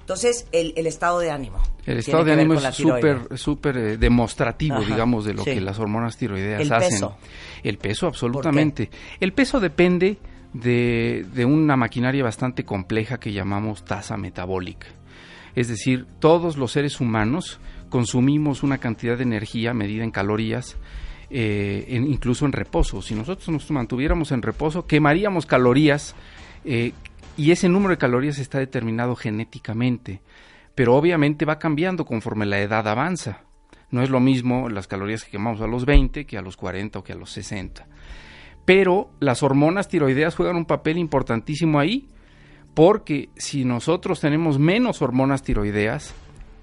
Entonces, 0.00 0.46
el, 0.50 0.72
el 0.76 0.86
estado 0.86 1.20
de 1.20 1.30
ánimo. 1.30 1.58
El 1.86 1.98
estado 1.98 2.24
de 2.24 2.32
ánimo 2.32 2.54
es 2.54 2.74
súper 2.74 3.38
súper 3.38 3.76
eh, 3.76 3.96
demostrativo, 3.96 4.76
Ajá, 4.76 4.84
digamos, 4.86 5.24
de 5.24 5.34
lo 5.34 5.44
sí. 5.44 5.54
que 5.54 5.60
las 5.60 5.78
hormonas 5.78 6.16
tiroideas 6.16 6.60
El 6.60 6.72
hacen. 6.72 6.90
peso. 6.90 7.16
El 7.62 7.78
peso, 7.78 8.06
absolutamente. 8.06 8.90
El 9.20 9.32
peso 9.32 9.60
depende 9.60 10.18
de, 10.52 11.24
de 11.32 11.44
una 11.44 11.76
maquinaria 11.76 12.22
bastante 12.24 12.64
compleja 12.64 13.18
que 13.20 13.32
llamamos 13.32 13.84
tasa 13.84 14.16
metabólica. 14.16 14.88
Es 15.54 15.68
decir, 15.68 16.06
todos 16.18 16.56
los 16.56 16.72
seres 16.72 17.00
humanos 17.00 17.60
consumimos 17.88 18.62
una 18.62 18.78
cantidad 18.78 19.16
de 19.16 19.22
energía 19.24 19.74
medida 19.74 20.02
en 20.02 20.10
calorías, 20.10 20.76
eh, 21.30 21.84
en- 21.88 22.06
incluso 22.10 22.46
en 22.46 22.52
reposo. 22.52 23.02
Si 23.02 23.14
nosotros 23.14 23.48
nos 23.50 23.70
mantuviéramos 23.70 24.32
en 24.32 24.42
reposo, 24.42 24.86
quemaríamos 24.86 25.46
calorías 25.46 26.14
eh, 26.64 26.92
y 27.36 27.50
ese 27.50 27.68
número 27.68 27.90
de 27.90 27.98
calorías 27.98 28.38
está 28.38 28.58
determinado 28.58 29.14
genéticamente, 29.16 30.20
pero 30.74 30.94
obviamente 30.96 31.44
va 31.44 31.58
cambiando 31.58 32.04
conforme 32.04 32.46
la 32.46 32.60
edad 32.60 32.86
avanza. 32.88 33.42
No 33.92 34.02
es 34.02 34.10
lo 34.10 34.18
mismo 34.18 34.68
las 34.68 34.88
calorías 34.88 35.22
que 35.22 35.30
quemamos 35.30 35.60
a 35.60 35.68
los 35.68 35.84
20 35.84 36.26
que 36.26 36.36
a 36.36 36.42
los 36.42 36.56
40 36.56 36.98
o 36.98 37.04
que 37.04 37.12
a 37.12 37.16
los 37.16 37.30
60. 37.30 37.86
Pero 38.64 39.10
las 39.20 39.44
hormonas 39.44 39.88
tiroideas 39.88 40.34
juegan 40.34 40.56
un 40.56 40.64
papel 40.64 40.98
importantísimo 40.98 41.78
ahí, 41.78 42.08
porque 42.74 43.28
si 43.36 43.64
nosotros 43.64 44.20
tenemos 44.20 44.58
menos 44.58 45.02
hormonas 45.02 45.42
tiroideas, 45.42 46.14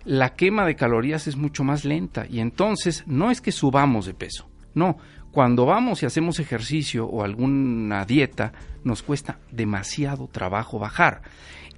la 0.05 0.33
quema 0.33 0.65
de 0.65 0.75
calorías 0.75 1.27
es 1.27 1.36
mucho 1.36 1.63
más 1.63 1.86
lenta 1.86 2.25
y 2.27 2.39
entonces 2.39 3.03
no 3.05 3.31
es 3.31 3.41
que 3.41 3.51
subamos 3.51 4.05
de 4.05 4.13
peso, 4.13 4.50
no, 4.74 4.98
cuando 5.31 5.65
vamos 5.65 6.01
y 6.01 6.05
hacemos 6.05 6.39
ejercicio 6.39 7.05
o 7.05 7.24
alguna 7.24 8.05
dieta 8.05 8.53
nos 8.83 9.03
cuesta 9.03 9.38
demasiado 9.51 10.27
trabajo 10.27 10.79
bajar. 10.79 11.21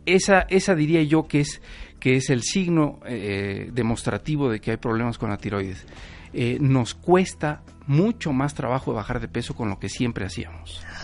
Esa, 0.06 0.42
esa 0.50 0.74
diría 0.74 1.04
yo 1.04 1.28
que 1.28 1.42
es, 1.42 1.62
que 2.02 2.18
es 2.18 2.30
el 2.32 2.42
signo 2.42 3.00
eh, 3.06 3.70
demostrativo 3.72 4.50
de 4.50 4.60
que 4.60 4.72
hay 4.72 4.78
problemas 4.78 5.20
con 5.20 5.30
la 5.30 5.38
tiroides. 5.38 5.86
Eh, 6.34 6.58
nos 6.60 6.96
cuesta 6.96 7.62
mucho 7.86 8.34
más 8.34 8.56
trabajo 8.56 8.92
bajar 8.92 9.20
de 9.22 9.28
peso 9.28 9.56
con 9.56 9.70
lo 9.70 9.78
que 9.80 9.88
siempre 9.88 10.26
hacíamos. 10.26 10.84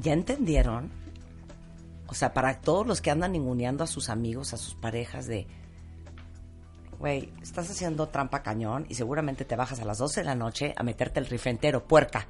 ¿Ya 0.00 0.12
entendieron? 0.12 0.90
O 2.08 2.14
sea, 2.14 2.34
para 2.34 2.60
todos 2.60 2.84
los 2.86 3.00
que 3.00 3.12
andan 3.12 3.30
ninguneando 3.32 3.84
a 3.84 3.86
sus 3.86 4.10
amigos, 4.10 4.52
a 4.54 4.56
sus 4.56 4.74
parejas 4.74 5.26
de, 5.26 5.46
güey, 6.98 7.32
estás 7.42 7.70
haciendo 7.70 8.08
trampa 8.08 8.42
cañón 8.42 8.86
y 8.88 8.94
seguramente 8.96 9.44
te 9.44 9.54
bajas 9.54 9.78
a 9.78 9.84
las 9.84 9.98
12 9.98 10.22
de 10.22 10.26
la 10.26 10.34
noche 10.34 10.74
a 10.76 10.82
meterte 10.82 11.20
el 11.20 11.26
rifle 11.26 11.52
entero, 11.52 11.84
puerca. 11.84 12.26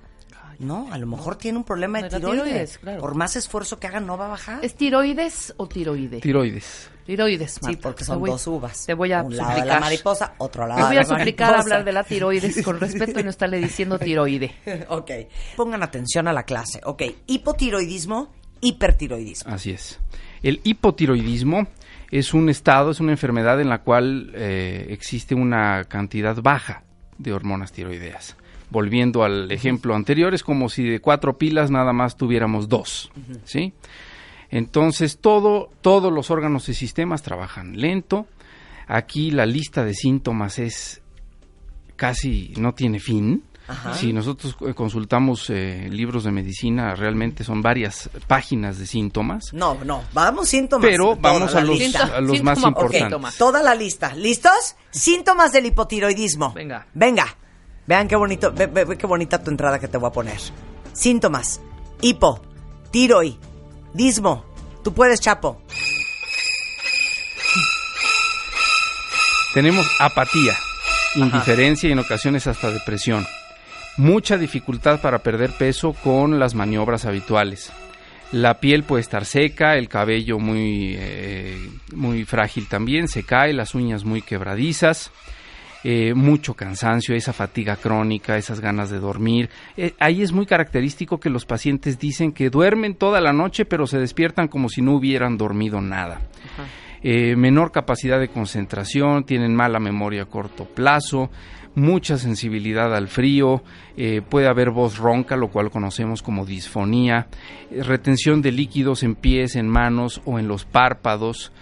No, 0.59 0.93
a 0.93 0.99
lo 0.99 1.07
mejor 1.07 1.37
tiene 1.37 1.59
un 1.59 1.65
problema 1.65 1.99
de 2.03 2.09
De 2.09 2.17
tiroides. 2.17 2.43
tiroides, 2.45 2.79
claro. 2.79 3.01
Por 3.01 3.15
más 3.15 3.37
esfuerzo 3.37 3.79
que 3.79 3.87
hagan, 3.87 4.07
no 4.07 4.17
va 4.17 4.27
a 4.27 4.29
bajar. 4.29 4.65
¿Es 4.65 4.75
tiroides 4.75 5.55
o 5.57 5.67
tiroide? 5.69 6.21
Tiroides. 6.21 6.91
tiroides, 7.07 7.61
Marta. 7.63 7.77
Sí, 7.77 7.83
porque 7.83 7.99
Te 8.01 8.05
son 8.05 8.21
voy- 8.21 8.31
dos 8.31 8.47
uvas. 8.47 8.87
Te 8.87 8.95
voy 8.95 9.13
a 9.13 9.23
un 9.23 9.37
lado 9.37 9.61
de 9.61 9.67
la 9.67 9.81
mariposa, 9.81 10.35
otro 10.39 10.67
lado 10.67 10.81
Te 10.81 10.85
voy 10.87 10.95
de 10.95 10.99
a 11.01 11.03
la 11.03 11.09
suplicar 11.09 11.51
mariposa. 11.51 11.63
hablar 11.75 11.85
de 11.85 11.93
la 11.93 12.05
tiroides 12.05 12.63
con 12.63 12.81
respeto 12.81 13.21
y 13.21 13.23
no 13.25 13.31
estarle 13.31 13.59
diciendo 13.59 13.99
tiroide. 13.99 14.55
ok. 14.89 15.11
Pongan 15.57 15.83
atención 15.83 16.29
a 16.29 16.33
la 16.33 16.45
clase. 16.45 16.81
Ok. 16.85 17.03
Hipotiroidismo, 17.27 18.33
hipertiroidismo. 18.61 19.53
Así 19.53 19.71
es. 19.71 20.01
El 20.43 20.61
hipotiroidismo 20.65 21.67
es 22.11 22.35
un 22.35 22.49
estado, 22.49 22.91
es 22.91 23.01
una 23.01 23.13
enfermedad 23.13 23.61
en 23.61 23.69
la 23.69 23.83
cual 23.83 24.31
eh, 24.35 24.87
existe 24.91 25.35
una 25.35 25.85
cantidad 25.85 26.37
baja 26.43 26.83
de 27.19 27.33
hormonas 27.33 27.73
tiroideas. 27.73 28.37
Volviendo 28.75 29.23
al 29.23 29.53
ejemplo 29.53 29.95
anterior, 29.95 30.35
es 30.35 30.43
como 30.43 30.69
si 30.69 30.83
de 30.83 30.99
cuatro 30.99 31.39
pilas 31.39 31.71
nada 31.71 31.93
más 31.93 32.17
tuviéramos 32.17 32.69
dos, 32.69 33.13
¿sí? 33.45 33.73
Entonces 34.51 35.19
todo, 35.19 35.71
todos 35.81 36.13
los 36.13 36.33
órganos 36.33 36.69
y 36.69 36.75
sistemas 36.75 37.23
trabajan 37.23 37.81
lento. 37.81 38.27
Aquí 38.89 39.31
la 39.31 39.47
lista 39.47 39.85
de 39.85 39.95
síntomas 39.95 40.59
es 40.59 41.03
casi 41.95 42.53
no 42.57 42.75
tiene 42.75 42.99
fin. 42.99 43.45
Ajá. 43.69 43.95
Si 43.95 44.13
nosotros 44.13 44.57
eh, 44.67 44.75
consultamos 44.75 45.49
eh, 45.51 45.89
libros 45.89 46.25
de 46.25 46.33
medicina, 46.33 46.97
realmente 46.97 47.45
son 47.45 47.63
varias 47.63 48.11
páginas 48.27 48.77
de 48.81 48.87
síntomas. 48.87 49.53
No, 49.53 49.79
no. 49.85 50.03
Vamos 50.13 50.49
síntomas. 50.49 50.91
Pero 50.91 51.15
vamos 51.15 51.55
a 51.55 51.61
los, 51.61 51.79
lista. 51.79 52.17
a 52.17 52.21
los 52.21 52.43
más 52.43 52.59
Síntoma 52.59 52.89
importantes. 52.89 53.39
Toda 53.39 53.63
la 53.63 53.77
lista. 53.77 54.15
¿Listos? 54.17 54.75
Síntomas 54.91 55.53
del 55.53 55.67
hipotiroidismo. 55.67 56.53
Venga. 56.53 56.89
Venga. 56.93 57.37
Vean 57.87 58.09
qué 58.09 58.17
bonito, 58.17 58.53
ve, 58.53 58.97
qué 58.99 59.07
bonita 59.07 59.43
tu 59.43 59.51
entrada 59.51 59.79
que 59.79 59.89
te 59.89 59.99
voy 59.99 60.09
a 60.09 60.13
poner. 60.13 60.39
Síntomas. 60.93 61.61
Hipo, 62.01 62.41
tiroidismo. 62.91 64.45
Tú 64.83 64.95
puedes, 64.95 65.21
Chapo. 65.21 65.61
Tenemos 69.55 69.87
apatía, 70.01 70.57
indiferencia 71.15 71.89
y 71.89 71.93
en 71.93 72.01
ocasiones 72.01 72.47
hasta 72.49 72.71
depresión. 72.71 73.25
Mucha 73.97 74.37
dificultad 74.37 75.01
para 75.01 75.21
perder 75.21 75.53
peso 75.53 75.93
con 75.93 76.41
las 76.41 76.57
maniobras 76.57 77.05
habituales. 77.05 77.73
La 78.33 78.59
piel 78.59 78.83
puede 78.83 79.03
estar 79.03 79.25
seca, 79.25 79.77
el 79.77 79.89
cabello 79.89 80.41
muy, 80.41 80.97
eh, 80.99 81.57
muy 81.95 82.25
frágil 82.25 82.67
también, 82.67 83.07
se 83.07 83.23
cae, 83.23 83.53
las 83.53 83.77
uñas 83.77 84.05
muy 84.05 84.23
quebradizas, 84.23 85.13
eh, 85.85 86.15
mucho 86.15 86.55
cansancio, 86.55 87.15
esa 87.15 87.33
fatiga 87.33 87.77
crónica, 87.77 88.37
esas 88.37 88.61
ganas 88.61 88.91
de 88.91 88.99
dormir. 88.99 89.51
Eh, 89.77 89.95
ahí 90.01 90.23
es 90.23 90.33
muy 90.33 90.47
característico 90.47 91.21
que 91.21 91.31
los 91.31 91.45
pacientes 91.45 91.99
dicen 91.99 92.33
que 92.33 92.51
duermen 92.51 92.95
toda 92.95 93.21
la 93.21 93.33
noche 93.33 93.65
pero 93.65 93.87
se 93.87 93.99
despiertan 93.99 94.49
como 94.49 94.69
si 94.69 94.83
no 94.83 94.95
hubieran 94.95 95.37
dormido 95.37 95.81
nada. 95.81 96.21
Eh, 97.07 97.37
menor 97.37 97.71
capacidad 97.71 98.19
de 98.19 98.29
concentración, 98.29 99.25
tienen 99.25 99.55
mala 99.55 99.79
memoria 99.79 100.23
a 100.23 100.27
corto 100.27 100.65
plazo, 100.65 101.31
mucha 101.75 102.17
sensibilidad 102.17 102.95
al 102.95 103.09
frío, 103.09 103.63
eh, 103.97 104.23
puede 104.27 104.49
haber 104.49 104.71
voz 104.71 104.97
ronca, 104.97 105.37
lo 105.37 105.49
cual 105.49 105.71
conocemos 105.71 106.23
como 106.23 106.47
disfonía, 106.47 107.27
eh, 107.71 107.83
retención 107.83 108.41
de 108.41 108.53
líquidos 108.53 109.03
en 109.03 109.17
pies, 109.17 109.57
en 109.57 109.69
manos 109.69 110.23
o 110.25 110.39
en 110.39 110.49
los 110.49 110.65
párpados. 110.65 111.53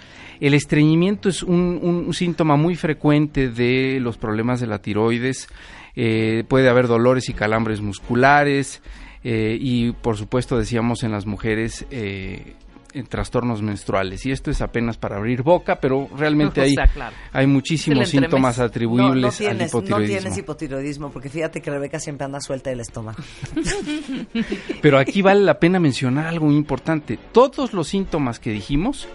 El 0.43 0.55
estreñimiento 0.55 1.29
es 1.29 1.45
un, 1.45 1.79
un 1.81 2.13
síntoma 2.13 2.57
muy 2.57 2.75
frecuente 2.75 3.49
de 3.49 4.01
los 4.01 4.19
problemas 4.19 4.59
de 4.61 4.67
la 4.67 4.81
tiroides. 4.83 5.47
Eh, 5.95 6.43
puede 6.49 6.69
haber 6.69 6.89
dolores 6.89 7.29
y 7.29 7.33
calambres 7.33 7.81
musculares 7.81 8.83
eh, 9.23 9.57
y, 9.61 9.93
por 9.93 10.17
supuesto, 10.17 10.59
decíamos 10.59 11.05
en 11.05 11.13
las 11.13 11.27
mujeres 11.27 11.87
eh, 11.93 12.57
en 12.93 13.07
trastornos 13.07 13.63
menstruales. 13.63 14.27
Y 14.27 14.33
esto 14.33 14.51
es 14.51 14.61
apenas 14.63 14.97
para 14.97 15.17
abrir 15.17 15.45
boca, 15.45 15.77
pero 15.77 16.09
realmente 16.19 16.61
O 16.61 16.65
hay, 16.65 16.75
claro. 16.75 17.15
hay 17.33 17.47
muchísimos 17.47 18.09
síntomas 18.09 18.59
No, 18.59 18.65
atribuibles 18.65 19.23
no 19.23 19.29
al 19.29 19.33
tienes, 19.37 19.59
no 19.73 19.79
hipotiroidismo. 19.79 20.19
tienes 20.19 20.39
hipotiroidismo, 20.39 21.11
porque 21.13 21.29
fíjate 21.29 21.61
que 21.63 21.71
Rebeca 21.71 22.01
siempre 22.01 22.25
anda 22.25 22.41
suelta 22.41 22.69
del 22.71 22.81
estómago. 22.81 23.23
Pero 24.83 24.99
aquí 24.99 25.23
vale 25.23 25.43
la 25.43 25.61
pena 25.61 25.79
mencionar 25.79 26.27
algo 26.27 26.47
muy 26.47 26.57
importante. 26.57 27.17
Todos 27.31 27.73
los 27.73 27.87
síntomas 27.87 28.41
que 28.41 28.51
dijimos 28.51 29.07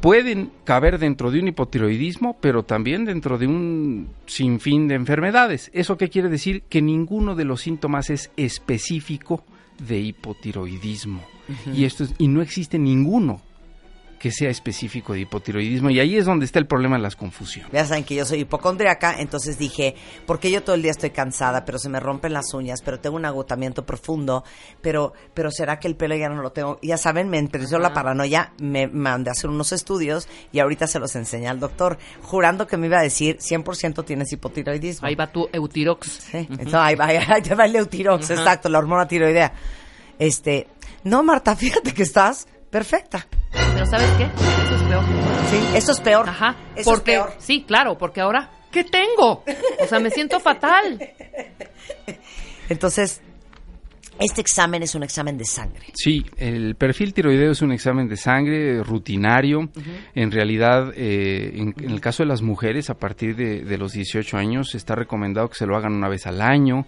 pueden 0.00 0.50
caber 0.64 0.98
dentro 0.98 1.30
de 1.30 1.40
un 1.40 1.48
hipotiroidismo, 1.48 2.36
pero 2.40 2.62
también 2.64 3.04
dentro 3.04 3.38
de 3.38 3.46
un 3.46 4.08
sinfín 4.26 4.88
de 4.88 4.94
enfermedades. 4.94 5.70
¿Eso 5.74 5.96
qué 5.98 6.08
quiere 6.08 6.28
decir? 6.28 6.62
Que 6.68 6.80
ninguno 6.82 7.34
de 7.34 7.44
los 7.44 7.60
síntomas 7.60 8.10
es 8.10 8.30
específico 8.36 9.44
de 9.86 10.00
hipotiroidismo. 10.00 11.20
Y 11.74 11.84
esto 11.84 12.04
es- 12.04 12.14
y 12.18 12.28
no 12.28 12.42
existe 12.42 12.78
ninguno 12.78 13.40
que 14.20 14.30
sea 14.30 14.50
específico 14.50 15.14
de 15.14 15.20
hipotiroidismo 15.20 15.88
y 15.88 15.98
ahí 15.98 16.18
es 16.18 16.26
donde 16.26 16.44
está 16.44 16.58
el 16.58 16.66
problema 16.66 16.96
de 16.96 17.02
las 17.02 17.16
confusiones. 17.16 17.72
Ya 17.72 17.86
saben 17.86 18.04
que 18.04 18.14
yo 18.14 18.26
soy 18.26 18.40
hipocondriaca, 18.40 19.18
entonces 19.18 19.58
dije, 19.58 19.94
porque 20.26 20.50
yo 20.50 20.62
todo 20.62 20.76
el 20.76 20.82
día 20.82 20.90
estoy 20.90 21.08
cansada, 21.08 21.64
pero 21.64 21.78
se 21.78 21.88
me 21.88 21.98
rompen 22.00 22.34
las 22.34 22.52
uñas, 22.52 22.82
pero 22.82 23.00
tengo 23.00 23.16
un 23.16 23.24
agotamiento 23.24 23.86
profundo, 23.86 24.44
pero, 24.82 25.14
pero 25.32 25.50
será 25.50 25.78
que 25.80 25.88
el 25.88 25.96
pelo 25.96 26.14
ya 26.16 26.28
no 26.28 26.42
lo 26.42 26.52
tengo. 26.52 26.78
Ya 26.82 26.98
saben, 26.98 27.30
me 27.30 27.38
empezó 27.38 27.78
la 27.78 27.94
paranoia, 27.94 28.52
me 28.60 28.88
mandé 28.88 29.30
a 29.30 29.32
hacer 29.32 29.48
unos 29.48 29.72
estudios 29.72 30.28
y 30.52 30.58
ahorita 30.58 30.86
se 30.86 30.98
los 30.98 31.16
enseñé 31.16 31.48
al 31.48 31.58
doctor, 31.58 31.96
jurando 32.20 32.66
que 32.66 32.76
me 32.76 32.88
iba 32.88 32.98
a 32.98 33.02
decir 33.02 33.38
100% 33.38 34.04
tienes 34.04 34.30
hipotiroidismo. 34.32 35.08
Ahí 35.08 35.14
va 35.14 35.32
tu 35.32 35.48
Eutirox. 35.50 36.06
Sí, 36.30 36.46
entonces, 36.50 36.74
ahí 36.74 36.94
va, 36.94 37.06
ahí 37.06 37.16
va 37.58 37.64
el 37.64 37.74
Eutirox, 37.74 38.28
exacto, 38.28 38.68
la 38.68 38.80
hormona 38.80 39.08
tiroidea. 39.08 39.54
Este, 40.18 40.68
no, 41.04 41.22
Marta, 41.22 41.56
fíjate 41.56 41.94
que 41.94 42.02
estás 42.02 42.46
perfecta. 42.70 43.26
Pero 43.80 43.92
¿sabes 43.92 44.10
qué? 44.18 44.24
Eso 44.24 44.74
es 44.76 44.82
peor. 44.82 45.04
Sí, 45.48 45.56
eso 45.74 45.92
es 45.92 46.00
peor. 46.00 46.28
Ajá. 46.28 46.54
Eso 46.76 46.90
porque, 46.90 47.14
es 47.14 47.18
peor. 47.18 47.32
Sí, 47.38 47.64
claro, 47.66 47.96
porque 47.96 48.20
ahora, 48.20 48.50
¿qué 48.70 48.84
tengo? 48.84 49.42
O 49.80 49.86
sea, 49.88 49.98
me 50.00 50.10
siento 50.10 50.38
fatal. 50.38 51.00
Entonces, 52.68 53.22
este 54.18 54.42
examen 54.42 54.82
es 54.82 54.94
un 54.94 55.02
examen 55.02 55.38
de 55.38 55.46
sangre. 55.46 55.86
Sí, 55.94 56.26
el 56.36 56.74
perfil 56.74 57.14
tiroideo 57.14 57.52
es 57.52 57.62
un 57.62 57.72
examen 57.72 58.06
de 58.06 58.18
sangre 58.18 58.82
rutinario. 58.82 59.70
En 60.14 60.30
realidad, 60.30 60.92
eh, 60.94 61.52
en, 61.54 61.74
en 61.82 61.90
el 61.90 62.02
caso 62.02 62.22
de 62.22 62.28
las 62.28 62.42
mujeres, 62.42 62.90
a 62.90 62.98
partir 62.98 63.34
de, 63.34 63.62
de 63.62 63.78
los 63.78 63.92
18 63.92 64.36
años, 64.36 64.74
está 64.74 64.94
recomendado 64.94 65.48
que 65.48 65.54
se 65.54 65.64
lo 65.64 65.74
hagan 65.74 65.94
una 65.94 66.10
vez 66.10 66.26
al 66.26 66.42
año. 66.42 66.84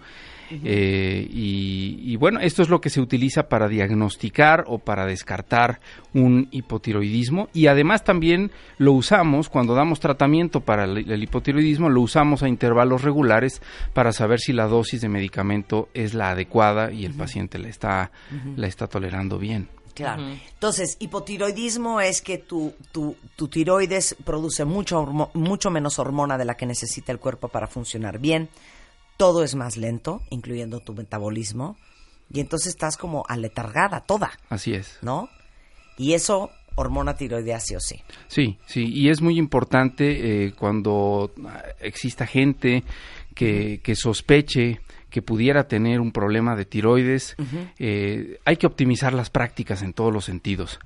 Eh, 0.51 1.27
y, 1.31 1.99
y 2.03 2.15
bueno, 2.15 2.39
esto 2.39 2.61
es 2.61 2.69
lo 2.69 2.79
que 2.81 2.89
se 2.89 3.01
utiliza 3.01 3.47
para 3.49 3.67
diagnosticar 3.67 4.65
o 4.67 4.77
para 4.79 5.05
descartar 5.05 5.79
un 6.13 6.47
hipotiroidismo 6.51 7.49
y 7.53 7.67
además 7.67 8.03
también 8.03 8.51
lo 8.77 8.93
usamos 8.93 9.49
cuando 9.49 9.73
damos 9.73 9.99
tratamiento 9.99 10.61
para 10.61 10.83
el, 10.85 11.09
el 11.11 11.23
hipotiroidismo, 11.23 11.89
lo 11.89 12.01
usamos 12.01 12.43
a 12.43 12.47
intervalos 12.49 13.01
regulares 13.03 13.61
para 13.93 14.11
saber 14.11 14.39
si 14.39 14.53
la 14.53 14.67
dosis 14.67 15.01
de 15.01 15.09
medicamento 15.09 15.89
es 15.93 16.13
la 16.13 16.31
adecuada 16.31 16.91
y 16.91 17.05
el 17.05 17.13
paciente 17.13 17.57
la 17.57 17.69
está, 17.69 18.11
la 18.55 18.67
está 18.67 18.87
tolerando 18.87 19.37
bien. 19.39 19.69
Claro. 19.95 20.23
Entonces, 20.53 20.97
hipotiroidismo 20.99 22.01
es 22.01 22.21
que 22.23 22.39
tu, 22.39 22.73
tu, 22.91 23.15
tu 23.35 23.47
tiroides 23.47 24.15
produce 24.23 24.65
mucho, 24.65 24.99
hormo- 24.99 25.29
mucho 25.35 25.69
menos 25.69 25.99
hormona 25.99 26.35
de 26.37 26.45
la 26.45 26.55
que 26.57 26.65
necesita 26.65 27.11
el 27.11 27.19
cuerpo 27.19 27.47
para 27.47 27.67
funcionar 27.67 28.17
bien. 28.17 28.49
Todo 29.17 29.43
es 29.43 29.55
más 29.55 29.77
lento, 29.77 30.21
incluyendo 30.29 30.79
tu 30.79 30.93
metabolismo. 30.93 31.77
Y 32.31 32.39
entonces 32.39 32.69
estás 32.69 32.97
como 32.97 33.23
aletargada 33.27 34.01
toda, 34.01 34.31
Así 34.49 34.73
es. 34.73 34.97
¿no? 35.01 35.29
Y 35.97 36.13
eso, 36.13 36.49
hormona 36.75 37.15
tiroidea 37.15 37.59
sí 37.59 37.75
o 37.75 37.79
sí. 37.79 38.01
Sí, 38.27 38.57
sí, 38.65 38.85
y 38.85 39.09
es 39.09 39.21
muy 39.21 39.37
importante 39.37 40.45
eh, 40.45 40.53
cuando 40.53 41.31
ah, 41.45 41.61
exista 41.79 42.25
gente 42.25 42.83
que, 43.35 43.81
que 43.83 43.95
sospeche 43.95 44.81
que 45.13 45.21
pudiera 45.21 45.67
tener 45.67 46.01
un 46.01 46.11
problema 46.11 46.55
de 46.55 46.65
tiroides, 46.65 47.35
eh, 47.77 48.39
hay 48.45 48.57
que 48.57 48.65
optimizar 48.65 49.13
las 49.13 49.29
prácticas 49.29 49.83
en 49.83 49.93
todos 49.93 50.11
los 50.11 50.25
sentidos. 50.25 50.79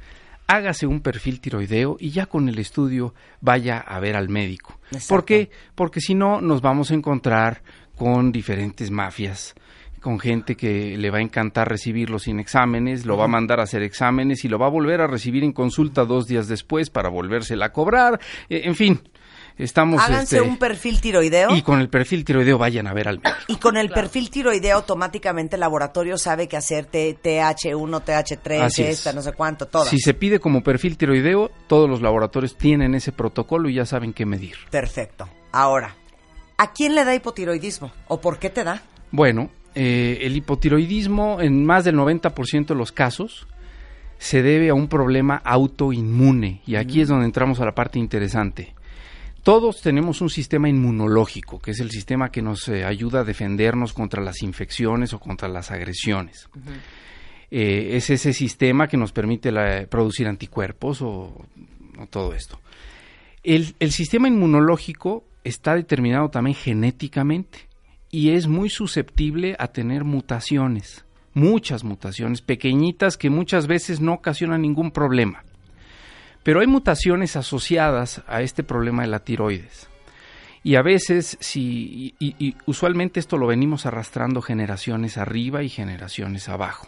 Hágase 0.48 0.86
un 0.86 1.00
perfil 1.00 1.40
tiroideo 1.40 1.96
y 1.98 2.10
ya 2.10 2.26
con 2.26 2.50
el 2.50 2.60
estudio 2.60 3.14
vaya 3.40 3.78
a 3.78 4.02
ver 4.02 4.18
al 4.18 4.28
médico. 4.28 4.82
Exacto. 4.92 5.08
¿Por 5.08 5.26
qué? 5.26 5.50
Porque 5.76 6.02
si 6.02 6.14
no 6.14 6.42
nos 6.42 6.60
vamos 6.60 6.92
a 6.92 6.96
encontrar 6.96 7.64
con 7.98 8.32
diferentes 8.32 8.92
mafias, 8.92 9.56
con 10.02 10.20
gente 10.20 10.56
que 10.56 10.96
le 10.98 11.10
va 11.10 11.18
a 11.18 11.22
encantar 11.22 11.68
recibirlo 11.68 12.20
sin 12.20 12.40
exámenes, 12.40 13.06
lo 13.06 13.18
va 13.18 13.26
a 13.26 13.28
mandar 13.28 13.60
a 13.60 13.64
hacer 13.64 13.82
exámenes 13.84 14.46
y 14.46 14.48
lo 14.48 14.60
va 14.60 14.68
a 14.68 14.70
volver 14.70 15.02
a 15.02 15.08
recibir 15.08 15.44
en 15.44 15.52
consulta 15.52 16.06
dos 16.06 16.28
días 16.28 16.48
después 16.48 16.90
para 16.90 17.10
volvérsela 17.10 17.66
a 17.66 17.72
cobrar, 17.74 18.20
eh, 18.50 18.62
en 18.66 18.76
fin. 18.76 19.02
Estamos, 19.58 20.00
Háganse 20.04 20.38
este, 20.38 20.48
un 20.48 20.58
perfil 20.58 21.02
tiroideo. 21.02 21.56
y 21.56 21.64
con 21.64 21.80
el 21.80 21.90
perfil 21.90 22.24
tiroideo 22.24 22.60
vayan 22.60 22.86
a 22.86 22.94
ver 22.94 23.08
al 23.08 23.18
médico. 23.18 23.36
Y 23.48 23.56
con 23.56 23.76
el 23.76 23.90
perfil 23.90 24.30
tiroideo 24.30 24.76
automáticamente 24.78 25.56
el 25.56 25.62
laboratorio 25.62 26.16
sabe 26.20 26.48
qué 26.48 26.58
hacer 26.58 26.86
T- 26.86 27.18
TH1, 27.24 28.04
TH3, 28.06 28.62
Así 28.62 28.84
es. 28.84 29.00
esta, 29.00 29.14
no 29.14 29.24
sé 29.24 29.34
cuánto, 29.34 29.66
todas. 29.66 29.88
Si 29.90 29.98
se 29.98 30.14
pide 30.14 30.38
como 30.40 30.62
perfil 30.62 30.96
tiroideo, 30.96 31.50
todos 31.66 31.90
los 31.90 32.04
laboratorios 32.04 32.56
tienen 32.56 32.94
ese 32.94 33.12
protocolo 33.12 33.68
y 33.68 33.74
ya 33.74 33.86
saben 33.88 34.14
qué 34.14 34.28
medir. 34.28 34.58
Perfecto. 34.70 35.28
Ahora, 35.52 35.96
¿a 36.58 36.74
quién 36.74 36.96
le 36.96 37.04
da 37.06 37.14
hipotiroidismo? 37.16 37.92
¿O 38.08 38.20
por 38.22 38.40
qué 38.40 38.50
te 38.50 38.64
da? 38.64 38.82
Bueno, 39.12 39.50
eh, 39.76 40.20
el 40.22 40.36
hipotiroidismo 40.36 41.40
en 41.42 41.66
más 41.66 41.84
del 41.86 41.96
90% 41.96 42.66
de 42.68 42.76
los 42.76 42.92
casos 42.92 43.48
se 44.18 44.42
debe 44.42 44.70
a 44.70 44.74
un 44.74 44.88
problema 44.88 45.36
autoinmune 45.46 46.62
y 46.66 46.76
aquí 46.76 47.02
es 47.02 47.08
donde 47.08 47.26
entramos 47.26 47.60
a 47.60 47.66
la 47.66 47.76
parte 47.76 48.00
interesante. 48.00 48.74
Todos 49.44 49.82
tenemos 49.82 50.20
un 50.20 50.30
sistema 50.30 50.68
inmunológico, 50.68 51.60
que 51.60 51.72
es 51.72 51.80
el 51.80 51.90
sistema 51.92 52.32
que 52.32 52.42
nos 52.42 52.68
eh, 52.68 52.84
ayuda 52.84 53.22
a 53.22 53.24
defendernos 53.24 53.94
contra 53.94 54.22
las 54.22 54.42
infecciones 54.42 55.14
o 55.14 55.20
contra 55.20 55.48
las 55.48 55.72
agresiones. 55.72 56.50
Eh, 57.50 57.92
es 57.94 58.10
ese 58.10 58.34
sistema 58.34 58.90
que 58.90 58.98
nos 58.98 59.14
permite 59.14 59.52
la- 59.54 59.86
producir 59.90 60.28
anticuerpos 60.28 61.02
o, 61.02 61.46
o 61.98 62.08
todo 62.10 62.34
esto. 62.34 62.60
El, 63.42 63.74
el 63.80 63.92
sistema 63.94 64.28
inmunológico 64.28 65.24
está 65.48 65.76
determinado 65.76 66.30
también 66.30 66.56
genéticamente 66.56 67.68
y 68.10 68.32
es 68.32 68.48
muy 68.48 68.70
susceptible 68.70 69.56
a 69.60 69.68
tener 69.68 70.04
mutaciones, 70.04 71.06
muchas 71.34 71.84
mutaciones, 71.84 72.42
pequeñitas 72.42 73.18
que 73.18 73.30
muchas 73.30 73.68
veces 73.68 74.00
no 74.00 74.14
ocasionan 74.14 74.62
ningún 74.62 74.92
problema. 74.92 75.44
Pero 76.44 76.62
hay 76.62 76.68
mutaciones 76.68 77.36
asociadas 77.36 78.24
a 78.28 78.42
este 78.42 78.64
problema 78.64 79.02
de 79.02 79.10
la 79.10 79.20
tiroides. 79.20 79.90
Y 80.64 80.76
a 80.76 80.82
veces, 80.82 81.38
si, 81.40 82.14
y, 82.20 82.36
y 82.40 82.56
usualmente 82.66 83.20
esto 83.20 83.38
lo 83.38 83.48
venimos 83.48 83.86
arrastrando 83.86 84.42
generaciones 84.42 85.18
arriba 85.18 85.64
y 85.64 85.70
generaciones 85.70 86.50
abajo. 86.50 86.88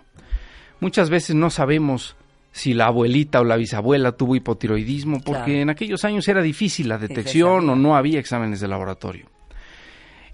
Muchas 0.80 1.10
veces 1.10 1.36
no 1.36 1.50
sabemos 1.50 2.16
si 2.60 2.74
la 2.74 2.88
abuelita 2.88 3.40
o 3.40 3.46
la 3.46 3.56
bisabuela 3.56 4.12
tuvo 4.12 4.36
hipotiroidismo 4.36 5.22
porque 5.22 5.44
Claro. 5.46 5.62
en 5.62 5.70
aquellos 5.70 6.04
años 6.04 6.28
era 6.28 6.42
difícil 6.42 6.90
la 6.90 6.98
detección 6.98 7.70
o 7.70 7.76
no 7.76 7.96
había 7.96 8.20
exámenes 8.20 8.60
de 8.60 8.68
laboratorio. 8.68 9.28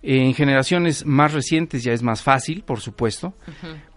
En 0.01 0.34
generaciones 0.34 1.05
más 1.05 1.34
recientes 1.34 1.84
ya 1.84 1.91
es 1.91 2.03
más 2.03 2.22
fácil, 2.22 2.63
por 2.63 2.79
supuesto, 2.79 3.34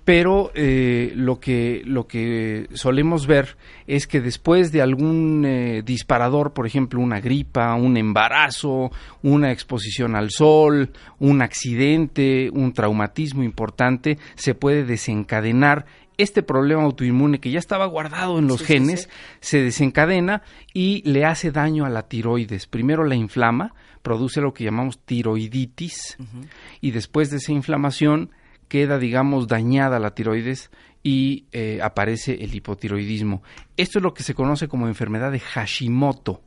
pero 0.04 0.50
eh, 0.54 1.12
lo 1.14 1.38
que 1.38 1.82
lo 1.84 2.06
que 2.06 2.66
solemos 2.72 3.26
ver 3.26 3.56
es 3.86 4.06
que 4.06 4.22
después 4.22 4.72
de 4.72 4.80
algún 4.80 5.44
eh, 5.44 5.82
disparador, 5.84 6.54
por 6.54 6.66
ejemplo, 6.66 7.00
una 7.00 7.20
gripa, 7.20 7.74
un 7.74 7.98
embarazo, 7.98 8.90
una 9.22 9.52
exposición 9.52 10.16
al 10.16 10.30
sol, 10.30 10.92
un 11.18 11.42
accidente, 11.42 12.48
un 12.52 12.72
traumatismo 12.72 13.42
importante, 13.42 14.16
se 14.34 14.54
puede 14.54 14.84
desencadenar 14.84 15.84
este 16.18 16.42
problema 16.42 16.82
autoinmune 16.82 17.40
que 17.40 17.50
ya 17.50 17.58
estaba 17.58 17.86
guardado 17.86 18.38
en 18.38 18.46
los 18.48 18.60
Sí, 18.60 18.66
genes, 18.66 19.02
sí. 19.02 19.08
se 19.40 19.62
desencadena 19.62 20.42
y 20.74 21.02
le 21.08 21.24
hace 21.24 21.50
daño 21.52 21.84
a 21.86 21.88
la 21.88 22.02
tiroides. 22.08 22.66
Primero 22.66 23.04
la 23.04 23.14
inflama, 23.14 23.74
produce 24.02 24.40
lo 24.40 24.52
que 24.52 24.64
llamamos 24.64 24.98
tiroiditis 25.04 26.18
y 26.80 26.90
después 26.90 27.30
de 27.30 27.38
esa 27.38 27.52
inflamación 27.52 28.30
queda, 28.68 28.98
digamos, 28.98 29.48
dañada 29.48 29.98
la 29.98 30.14
tiroides 30.14 30.70
y 31.02 31.46
eh, 31.52 31.80
aparece 31.82 32.34
el 32.44 32.54
hipotiroidismo. 32.54 33.42
Esto 33.76 33.98
es 33.98 34.02
lo 34.02 34.12
que 34.12 34.22
se 34.22 34.34
conoce 34.34 34.68
como 34.68 34.88
enfermedad 34.88 35.32
de 35.32 35.40
Hashimoto. 35.40 36.42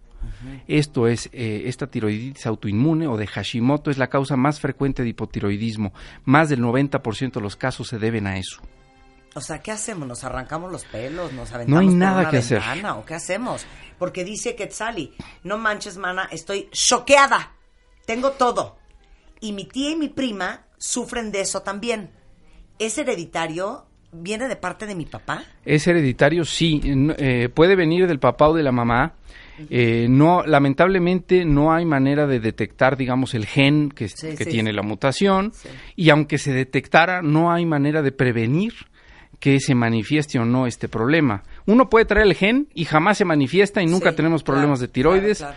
Esto 0.67 1.07
es, 1.07 1.29
eh, 1.33 1.63
esta 1.65 1.87
tiroiditis 1.87 2.45
autoinmune 2.45 3.07
o 3.07 3.17
de 3.17 3.25
Hashimoto 3.25 3.89
es 3.89 3.97
la 3.97 4.07
causa 4.09 4.35
más 4.35 4.59
frecuente 4.59 5.01
de 5.01 5.09
hipotiroidismo. 5.09 5.93
Más 6.25 6.49
del 6.49 6.61
90% 6.61 7.31
de 7.33 7.41
los 7.41 7.55
casos 7.55 7.87
se 7.87 7.97
deben 7.97 8.27
a 8.27 8.37
eso. 8.37 8.61
O 9.33 9.41
sea, 9.41 9.59
¿qué 9.59 9.71
hacemos? 9.71 10.07
¿Nos 10.07 10.23
arrancamos 10.23 10.71
los 10.71 10.83
pelos? 10.85 11.31
¿Nos 11.31 11.49
No 11.51 11.55
aventamos 11.55 11.81
hay 11.81 11.87
por 11.87 11.95
nada 11.97 12.19
una 12.21 12.29
que 12.29 12.37
hacer. 12.37 12.59
ventana? 12.59 12.95
¿O 12.97 13.05
qué 13.05 13.13
hacemos? 13.13 13.65
Porque 13.97 14.23
dice 14.25 14.55
Quetzali, 14.55 15.13
no 15.43 15.57
manches, 15.57 15.97
mana, 15.97 16.27
estoy 16.31 16.67
choqueada. 16.71 17.53
Tengo 18.05 18.31
todo. 18.31 18.77
Y 19.39 19.53
mi 19.53 19.65
tía 19.65 19.91
y 19.91 19.95
mi 19.95 20.09
prima 20.09 20.65
sufren 20.77 21.31
de 21.31 21.41
eso 21.41 21.61
también. 21.61 22.11
¿Es 22.77 22.97
hereditario? 22.97 23.85
¿Viene 24.11 24.49
de 24.49 24.57
parte 24.57 24.85
de 24.85 24.95
mi 24.95 25.05
papá? 25.05 25.43
Es 25.63 25.87
hereditario, 25.87 26.43
sí. 26.43 26.81
eh, 27.17 27.47
puede 27.53 27.77
venir 27.77 28.07
del 28.07 28.19
papá 28.19 28.49
o 28.49 28.53
de 28.53 28.63
la 28.63 28.73
mamá. 28.73 29.13
Eh, 29.69 30.07
no, 30.09 30.43
lamentablemente 30.43 31.45
no 31.45 31.71
hay 31.71 31.85
manera 31.85 32.27
de 32.27 32.39
detectar, 32.41 32.97
digamos, 32.97 33.33
el 33.35 33.45
gen 33.45 33.89
que, 33.89 34.09
Sí, 34.09 34.35
que 34.35 34.43
sí, 34.43 34.49
tiene 34.49 34.71
sí. 34.71 34.75
la 34.75 34.81
mutación. 34.81 35.53
Y 35.95 36.09
aunque 36.09 36.37
se 36.39 36.51
detectara, 36.51 37.21
no 37.21 37.51
hay 37.53 37.65
manera 37.65 38.01
de 38.01 38.11
prevenir 38.11 38.73
que 39.41 39.59
se 39.59 39.75
manifieste 39.75 40.39
o 40.39 40.45
no 40.45 40.67
este 40.67 40.87
problema. 40.87 41.43
Uno 41.65 41.89
puede 41.89 42.05
traer 42.05 42.27
el 42.27 42.35
gen 42.35 42.67
y 42.73 42.85
jamás 42.85 43.17
se 43.17 43.25
manifiesta 43.25 43.81
y 43.81 43.87
nunca 43.87 44.11
Sí, 44.11 44.15
tenemos 44.15 44.43
problemas 44.43 44.79
claro, 44.79 44.87
de 44.87 44.93
tiroides. 44.93 45.37
claro, 45.39 45.55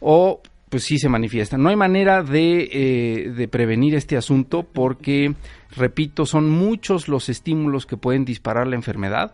O 0.00 0.40
pues 0.68 0.82
sí 0.82 0.98
se 0.98 1.08
manifiesta. 1.08 1.56
No 1.56 1.68
hay 1.68 1.76
manera 1.76 2.24
de, 2.24 2.68
eh, 2.72 3.30
de 3.30 3.46
prevenir 3.48 3.94
este 3.94 4.16
asunto 4.16 4.64
porque, 4.64 5.32
repito, 5.76 6.26
son 6.26 6.50
muchos 6.50 7.06
los 7.06 7.28
estímulos 7.28 7.86
que 7.86 7.96
pueden 7.96 8.24
disparar 8.24 8.66
la 8.66 8.74
enfermedad 8.74 9.32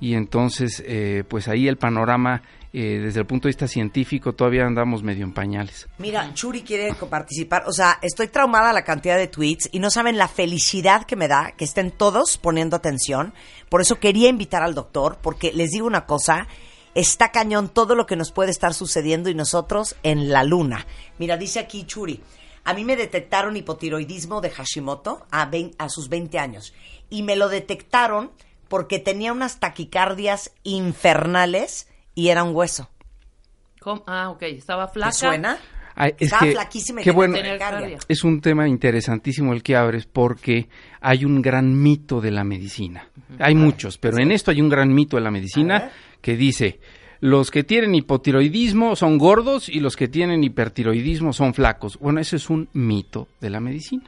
y 0.00 0.14
entonces, 0.14 0.82
eh, 0.84 1.22
pues 1.28 1.46
ahí 1.46 1.68
el 1.68 1.76
panorama, 1.76 2.42
eh, 2.74 3.00
desde 3.02 3.20
el 3.20 3.26
punto 3.26 3.48
de 3.48 3.50
vista 3.50 3.68
científico, 3.68 4.32
todavía 4.32 4.64
andamos 4.64 5.02
medio 5.02 5.24
en 5.24 5.32
pañales. 5.32 5.88
Mira, 5.98 6.32
Churi 6.32 6.62
quiere 6.62 6.94
participar. 6.94 7.64
O 7.66 7.72
sea, 7.72 7.98
estoy 8.00 8.28
traumada 8.28 8.72
la 8.72 8.82
cantidad 8.82 9.18
de 9.18 9.26
tweets 9.26 9.68
y 9.72 9.78
no 9.78 9.90
saben 9.90 10.16
la 10.16 10.26
felicidad 10.26 11.04
que 11.04 11.16
me 11.16 11.28
da 11.28 11.52
que 11.56 11.64
estén 11.64 11.90
todos 11.90 12.38
poniendo 12.38 12.74
atención. 12.74 13.34
Por 13.68 13.82
eso 13.82 14.00
quería 14.00 14.30
invitar 14.30 14.62
al 14.62 14.74
doctor, 14.74 15.18
porque 15.20 15.52
les 15.52 15.70
digo 15.70 15.86
una 15.86 16.06
cosa, 16.06 16.48
está 16.94 17.30
cañón 17.30 17.68
todo 17.68 17.94
lo 17.94 18.06
que 18.06 18.16
nos 18.16 18.32
puede 18.32 18.50
estar 18.50 18.72
sucediendo 18.72 19.28
y 19.28 19.34
nosotros 19.34 19.96
en 20.02 20.30
la 20.30 20.42
luna. 20.42 20.86
Mira, 21.18 21.36
dice 21.36 21.58
aquí 21.58 21.84
Churi, 21.84 22.22
a 22.64 22.72
mí 22.72 22.84
me 22.84 22.96
detectaron 22.96 23.56
hipotiroidismo 23.56 24.40
de 24.40 24.48
Hashimoto 24.48 25.26
a, 25.30 25.50
a 25.76 25.88
sus 25.90 26.08
20 26.08 26.38
años 26.38 26.72
y 27.10 27.22
me 27.22 27.36
lo 27.36 27.50
detectaron 27.50 28.30
porque 28.68 28.98
tenía 28.98 29.32
unas 29.32 29.60
taquicardias 29.60 30.52
infernales 30.62 31.88
y 32.14 32.28
era 32.28 32.42
un 32.44 32.54
hueso. 32.54 32.88
¿Cómo? 33.80 34.04
Ah, 34.06 34.30
ok, 34.30 34.42
estaba 34.42 34.88
flaca. 34.88 35.10
¿Te 35.12 35.16
suena? 35.18 35.58
Ah, 35.94 36.08
es 36.08 36.14
Estaba 36.20 36.42
que- 36.46 36.52
flaquísima 36.52 37.00
y 37.02 37.04
qué 37.04 37.10
bueno, 37.10 37.36
es 38.08 38.24
un 38.24 38.40
tema 38.40 38.66
interesantísimo 38.66 39.52
el 39.52 39.62
que 39.62 39.76
abres 39.76 40.06
porque 40.06 40.68
hay 41.02 41.24
un 41.26 41.42
gran 41.42 41.82
mito 41.82 42.20
de 42.22 42.30
la 42.30 42.44
medicina. 42.44 43.08
Hay 43.38 43.54
muchos, 43.54 43.98
pero 43.98 44.18
en 44.18 44.32
esto 44.32 44.50
hay 44.50 44.62
un 44.62 44.70
gran 44.70 44.92
mito 44.94 45.16
de 45.16 45.22
la 45.22 45.30
medicina 45.30 45.90
que 46.22 46.34
dice, 46.36 46.80
los 47.20 47.50
que 47.50 47.62
tienen 47.62 47.94
hipotiroidismo 47.94 48.96
son 48.96 49.18
gordos 49.18 49.68
y 49.68 49.80
los 49.80 49.94
que 49.96 50.08
tienen 50.08 50.42
hipertiroidismo 50.42 51.34
son 51.34 51.52
flacos. 51.52 51.98
Bueno, 51.98 52.20
ese 52.20 52.36
es 52.36 52.48
un 52.48 52.68
mito 52.72 53.28
de 53.40 53.50
la 53.50 53.60
medicina. 53.60 54.04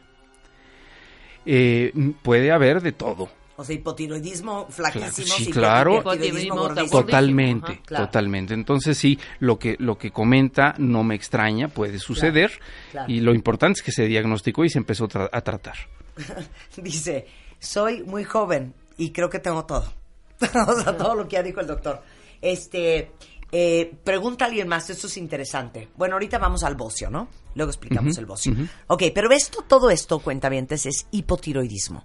Eh, 1.46 1.92
puede 2.22 2.50
haber 2.50 2.80
de 2.80 2.92
todo. 2.92 3.28
O 3.56 3.64
sea, 3.64 3.74
hipotiroidismo 3.76 4.66
flaquísimo. 4.68 5.34
Sí, 5.36 5.50
claro. 5.50 5.98
hipotiroidismo. 6.00 6.74
Totalmente, 6.90 7.72
Ajá. 7.72 7.80
Claro. 7.86 8.06
totalmente. 8.06 8.54
Entonces 8.54 8.98
sí, 8.98 9.18
lo 9.38 9.58
que 9.58 9.76
lo 9.78 9.96
que 9.96 10.10
comenta 10.10 10.74
no 10.78 11.04
me 11.04 11.14
extraña, 11.14 11.68
puede 11.68 11.98
suceder 11.98 12.52
claro. 12.90 13.12
y 13.12 13.20
lo 13.20 13.32
importante 13.34 13.78
es 13.78 13.82
que 13.84 13.92
se 13.92 14.06
diagnosticó 14.06 14.64
y 14.64 14.70
se 14.70 14.78
empezó 14.78 15.06
tra- 15.08 15.28
a 15.32 15.40
tratar. 15.42 15.76
Dice, 16.76 17.26
soy 17.58 18.02
muy 18.02 18.24
joven 18.24 18.74
y 18.96 19.10
creo 19.10 19.30
que 19.30 19.38
tengo 19.38 19.64
todo. 19.64 19.92
o 20.66 20.72
sea, 20.80 20.96
todo 20.96 21.14
lo 21.14 21.28
que 21.28 21.34
ya 21.34 21.42
dijo 21.42 21.60
el 21.60 21.66
doctor. 21.66 22.02
Este, 22.42 23.12
eh, 23.52 23.94
pregunta 24.02 24.44
a 24.44 24.48
alguien 24.48 24.66
más, 24.68 24.90
esto 24.90 25.06
es 25.06 25.16
interesante. 25.16 25.88
Bueno, 25.96 26.16
ahorita 26.16 26.38
vamos 26.38 26.64
al 26.64 26.74
bocio, 26.74 27.08
¿no? 27.08 27.28
Luego 27.54 27.70
explicamos 27.70 28.18
el 28.18 28.26
bocio. 28.26 28.52
ujú. 28.52 28.66
Ok, 28.88 29.04
pero 29.14 29.30
esto, 29.30 29.62
todo 29.66 29.90
esto, 29.90 30.18
cuentavientes, 30.18 30.86
es 30.86 31.06
hipotiroidismo. 31.12 32.04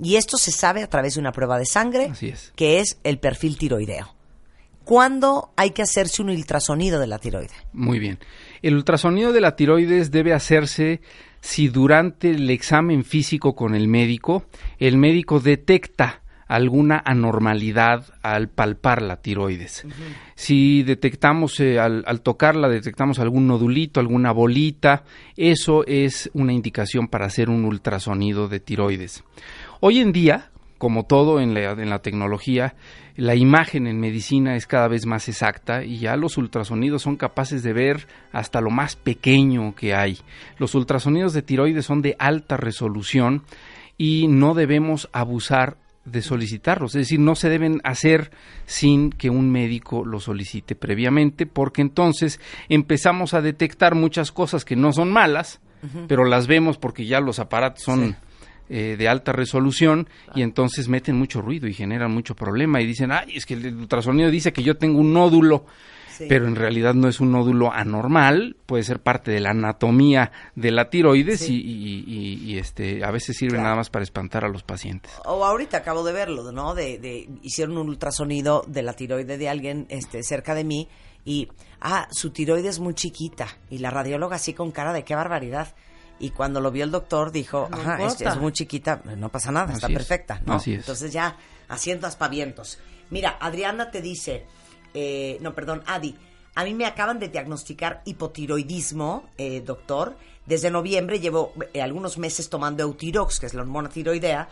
Y 0.00 0.16
esto 0.16 0.36
se 0.36 0.52
sabe 0.52 0.82
a 0.82 0.88
través 0.88 1.14
de 1.14 1.20
una 1.20 1.32
prueba 1.32 1.58
de 1.58 1.66
sangre, 1.66 2.08
Así 2.10 2.28
es. 2.28 2.52
que 2.56 2.80
es 2.80 2.98
el 3.04 3.18
perfil 3.18 3.58
tiroideo. 3.58 4.14
¿Cuándo 4.84 5.50
hay 5.56 5.70
que 5.70 5.82
hacerse 5.82 6.22
un 6.22 6.30
ultrasonido 6.30 6.98
de 6.98 7.06
la 7.06 7.18
tiroide? 7.18 7.50
Muy 7.72 7.98
bien. 7.98 8.18
El 8.62 8.74
ultrasonido 8.74 9.32
de 9.32 9.40
la 9.42 9.54
tiroides 9.54 10.10
debe 10.10 10.32
hacerse 10.32 11.00
si 11.40 11.68
durante 11.68 12.30
el 12.30 12.48
examen 12.48 13.04
físico 13.04 13.54
con 13.54 13.74
el 13.74 13.86
médico, 13.86 14.46
el 14.78 14.96
médico 14.96 15.40
detecta 15.40 16.22
alguna 16.46 17.02
anormalidad 17.04 18.06
al 18.22 18.48
palpar 18.48 19.02
la 19.02 19.20
tiroides. 19.20 19.84
Si 20.34 20.82
detectamos, 20.82 21.60
eh, 21.60 21.78
al, 21.78 22.02
al 22.06 22.22
tocarla, 22.22 22.70
detectamos 22.70 23.18
algún 23.18 23.46
nodulito, 23.46 24.00
alguna 24.00 24.32
bolita, 24.32 25.04
eso 25.36 25.84
es 25.86 26.30
una 26.32 26.54
indicación 26.54 27.08
para 27.08 27.26
hacer 27.26 27.50
un 27.50 27.66
ultrasonido 27.66 28.48
de 28.48 28.60
tiroides. 28.60 29.22
Hoy 29.80 30.00
en 30.00 30.12
día, 30.12 30.50
como 30.78 31.04
todo 31.04 31.40
en 31.40 31.54
la, 31.54 31.72
en 31.72 31.90
la 31.90 32.00
tecnología, 32.00 32.74
la 33.16 33.34
imagen 33.34 33.86
en 33.86 34.00
medicina 34.00 34.56
es 34.56 34.66
cada 34.66 34.88
vez 34.88 35.06
más 35.06 35.28
exacta 35.28 35.84
y 35.84 35.98
ya 35.98 36.16
los 36.16 36.36
ultrasonidos 36.36 37.02
son 37.02 37.16
capaces 37.16 37.62
de 37.62 37.72
ver 37.72 38.06
hasta 38.32 38.60
lo 38.60 38.70
más 38.70 38.96
pequeño 38.96 39.74
que 39.74 39.94
hay. 39.94 40.18
Los 40.58 40.74
ultrasonidos 40.74 41.32
de 41.32 41.42
tiroides 41.42 41.84
son 41.84 42.02
de 42.02 42.16
alta 42.18 42.56
resolución 42.56 43.42
y 43.96 44.26
no 44.28 44.54
debemos 44.54 45.08
abusar 45.12 45.76
de 46.04 46.22
solicitarlos, 46.22 46.94
es 46.94 47.02
decir, 47.02 47.20
no 47.20 47.34
se 47.34 47.50
deben 47.50 47.80
hacer 47.84 48.30
sin 48.64 49.10
que 49.10 49.28
un 49.28 49.50
médico 49.50 50.06
lo 50.06 50.20
solicite 50.20 50.74
previamente, 50.74 51.44
porque 51.44 51.82
entonces 51.82 52.40
empezamos 52.68 53.34
a 53.34 53.42
detectar 53.42 53.94
muchas 53.94 54.32
cosas 54.32 54.64
que 54.64 54.74
no 54.74 54.92
son 54.92 55.12
malas, 55.12 55.60
pero 56.08 56.24
las 56.24 56.46
vemos 56.46 56.78
porque 56.78 57.06
ya 57.06 57.20
los 57.20 57.38
aparatos 57.38 57.84
son 57.84 58.16
eh, 58.68 58.96
de 58.98 59.08
alta 59.08 59.32
resolución 59.32 60.08
y 60.34 60.42
entonces 60.42 60.88
meten 60.88 61.16
mucho 61.16 61.40
ruido 61.40 61.66
y 61.66 61.74
generan 61.74 62.12
mucho 62.12 62.34
problema 62.34 62.80
y 62.80 62.86
dicen, 62.86 63.12
ay, 63.12 63.32
es 63.34 63.46
que 63.46 63.54
el 63.54 63.74
ultrasonido 63.74 64.30
dice 64.30 64.52
que 64.52 64.62
yo 64.62 64.76
tengo 64.76 65.00
un 65.00 65.12
nódulo 65.12 65.64
pero 66.26 66.46
en 66.46 66.56
realidad 66.56 66.94
no 66.94 67.08
es 67.08 67.20
un 67.20 67.32
nódulo 67.32 67.72
anormal, 67.72 68.56
puede 68.66 68.82
ser 68.82 69.00
parte 69.00 69.30
de 69.30 69.40
la 69.40 69.50
anatomía 69.50 70.32
de 70.56 70.70
la 70.70 70.90
tiroides 70.90 71.48
y, 71.48 72.58
este 72.58 73.04
a 73.04 73.10
veces 73.10 73.36
sirve 73.36 73.58
nada 73.58 73.76
más 73.76 73.90
para 73.90 74.02
espantar 74.02 74.44
a 74.44 74.48
los 74.48 74.62
pacientes. 74.62 75.12
O 75.24 75.44
ahorita 75.44 75.78
acabo 75.78 76.02
de 76.02 76.12
verlo, 76.12 76.50
¿no? 76.50 76.74
De, 76.74 77.28
hicieron 77.42 77.78
un 77.78 77.88
ultrasonido 77.88 78.64
de 78.66 78.82
la 78.82 78.94
tiroide 78.94 79.38
de 79.38 79.48
alguien 79.48 79.86
este, 79.90 80.22
cerca 80.22 80.54
de 80.54 80.64
mí 80.64 80.88
y, 81.24 81.48
ah, 81.80 82.08
su 82.10 82.30
tiroide 82.30 82.68
es 82.68 82.80
muy 82.80 82.94
chiquita 82.94 83.46
y 83.70 83.78
la 83.78 83.90
radióloga 83.90 84.36
así 84.36 84.54
con 84.54 84.72
cara 84.72 84.92
de 84.92 85.04
qué 85.04 85.14
barbaridad. 85.14 85.74
Y 86.20 86.30
cuando 86.30 86.60
lo 86.60 86.70
vio 86.70 86.84
el 86.84 86.90
doctor 86.90 87.30
dijo, 87.30 87.68
ajá, 87.70 88.04
es, 88.04 88.36
muy 88.38 88.52
chiquita, 88.52 89.02
no 89.16 89.28
pasa 89.28 89.52
nada, 89.52 89.72
está 89.72 89.88
perfecta, 89.88 90.42
¿no? 90.44 90.60
Entonces 90.64 91.12
ya 91.12 91.36
haciendo 91.68 92.06
aspavientos. 92.06 92.78
Mira, 93.10 93.38
Adriana 93.40 93.90
te 93.90 94.02
dice, 94.02 94.46
eh, 94.94 95.38
no, 95.40 95.54
perdón, 95.54 95.82
Adi, 95.86 96.16
a 96.54 96.64
mí 96.64 96.74
me 96.74 96.86
acaban 96.86 97.18
de 97.18 97.28
diagnosticar 97.28 98.02
hipotiroidismo, 98.04 99.28
eh, 99.38 99.62
doctor. 99.64 100.16
Desde 100.44 100.70
noviembre 100.70 101.20
llevo 101.20 101.52
eh, 101.72 101.80
algunos 101.80 102.18
meses 102.18 102.48
tomando 102.48 102.82
Eutirox, 102.82 103.38
que 103.38 103.46
es 103.46 103.54
la 103.54 103.62
hormona 103.62 103.88
tiroidea. 103.88 104.48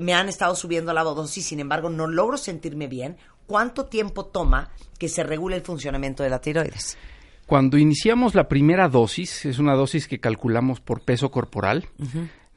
me 0.00 0.14
han 0.14 0.28
estado 0.28 0.54
subiendo 0.54 0.92
la 0.92 1.02
dosis, 1.02 1.46
sin 1.46 1.58
embargo, 1.58 1.90
no 1.90 2.06
logro 2.06 2.36
sentirme 2.36 2.86
bien. 2.86 3.16
¿Cuánto 3.46 3.86
tiempo 3.86 4.26
toma 4.26 4.70
que 4.98 5.08
se 5.08 5.24
regule 5.24 5.56
el 5.56 5.62
funcionamiento 5.62 6.22
de 6.22 6.30
la 6.30 6.40
tiroides? 6.40 6.96
Cuando 7.46 7.76
iniciamos 7.76 8.34
la 8.34 8.48
primera 8.48 8.88
dosis, 8.88 9.44
es 9.44 9.58
una 9.58 9.74
dosis 9.74 10.08
que 10.08 10.20
calculamos 10.20 10.80
por 10.80 11.02
peso 11.02 11.30
corporal. 11.30 11.86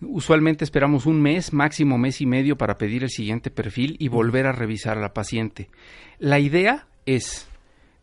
Usualmente 0.02 0.63
esperamos 0.63 1.06
un 1.06 1.21
mes, 1.21 1.54
máximo 1.54 1.98
mes 1.98 2.21
y 2.21 2.26
medio 2.26 2.58
para 2.58 2.78
pedir 2.78 3.04
el 3.04 3.10
siguiente 3.10 3.50
perfil 3.50 3.95
y 4.00 4.08
volver 4.08 4.45
a 4.45 4.52
revisar 4.52 4.98
a 4.98 5.02
la 5.02 5.13
paciente. 5.13 5.69
La 6.19 6.39
idea 6.39 6.88
es, 7.06 7.48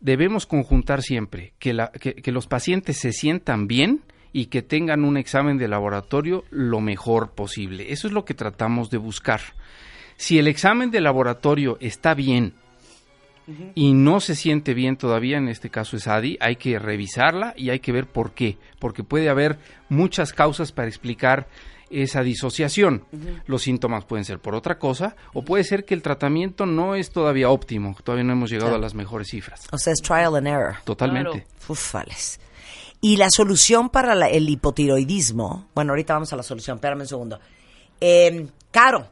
debemos 0.01 0.47
conjuntar 0.47 1.03
siempre 1.03 1.53
que, 1.59 1.77
que, 2.01 2.33
los 2.33 2.47
pacientes 2.47 2.99
se 2.99 3.13
sientan 3.13 3.69
bien 3.69 4.01
y 4.33 4.47
que 4.47 4.63
tengan 4.63 5.05
un 5.05 5.17
examen 5.17 5.59
de 5.59 5.69
laboratorio 5.69 6.45
lo 6.51 6.81
mejor 6.81 7.33
posible. 7.33 7.93
Eso 7.93 8.07
es 8.07 8.13
lo 8.13 8.25
que 8.25 8.35
tratamos 8.35 8.91
de 8.91 8.99
buscar. 8.99 9.41
Si 10.17 10.39
el 10.39 10.49
examen 10.49 10.91
de 10.91 11.01
laboratorio 11.01 11.77
está 11.81 12.15
bien 12.15 12.55
y 13.75 13.93
no 13.93 14.21
se 14.21 14.35
siente 14.35 14.75
bien 14.75 14.97
todavía, 14.97 15.39
en 15.39 15.49
este 15.49 15.71
caso 15.71 15.97
es 15.97 16.07
ADI, 16.07 16.39
hay 16.41 16.57
que 16.57 16.79
revisarla 16.79 17.55
y 17.57 17.71
hay 17.71 17.81
que 17.81 17.93
ver 17.93 18.07
por 18.07 18.33
qué, 18.33 18.59
porque 18.79 19.05
puede 19.05 19.29
haber 19.29 19.59
muchas 19.89 20.33
causas 20.33 20.73
para 20.73 20.89
explicar 20.89 21.49
esa 21.91 22.23
disociación. 22.23 23.05
Los 23.47 23.63
síntomas 23.63 24.05
pueden 24.05 24.25
ser 24.25 24.39
por 24.39 24.55
otra 24.55 24.79
cosa 24.79 25.17
o 25.35 25.45
puede 25.45 25.65
ser 25.65 25.85
que 25.85 25.95
el 25.95 26.03
tratamiento 26.03 26.67
no 26.67 26.95
es 26.95 27.11
todavía 27.11 27.51
óptimo, 27.51 27.97
todavía 28.03 28.25
no 28.25 28.33
hemos 28.33 28.51
llegado 28.51 28.75
a 28.75 28.79
las 28.79 28.95
mejores 28.95 29.29
cifras. 29.29 29.67
O 29.73 29.79
sea, 29.79 29.93
es 29.93 30.01
trial 30.01 30.37
and 30.37 30.47
error. 30.47 30.77
Totalmente. 30.85 31.47
Ufales. 31.69 32.41
Y 33.01 33.17
la 33.17 33.29
solución 33.31 33.91
para 33.91 34.13
el 34.29 34.49
hipotiroidismo, 34.49 35.67
bueno, 35.75 35.93
ahorita 35.93 36.15
vamos 36.15 36.33
a 36.33 36.37
la 36.37 36.43
solución, 36.43 36.77
espérame 36.77 37.01
un 37.01 37.09
segundo. 37.09 37.41
Eh, 38.01 38.47
caro, 38.71 39.09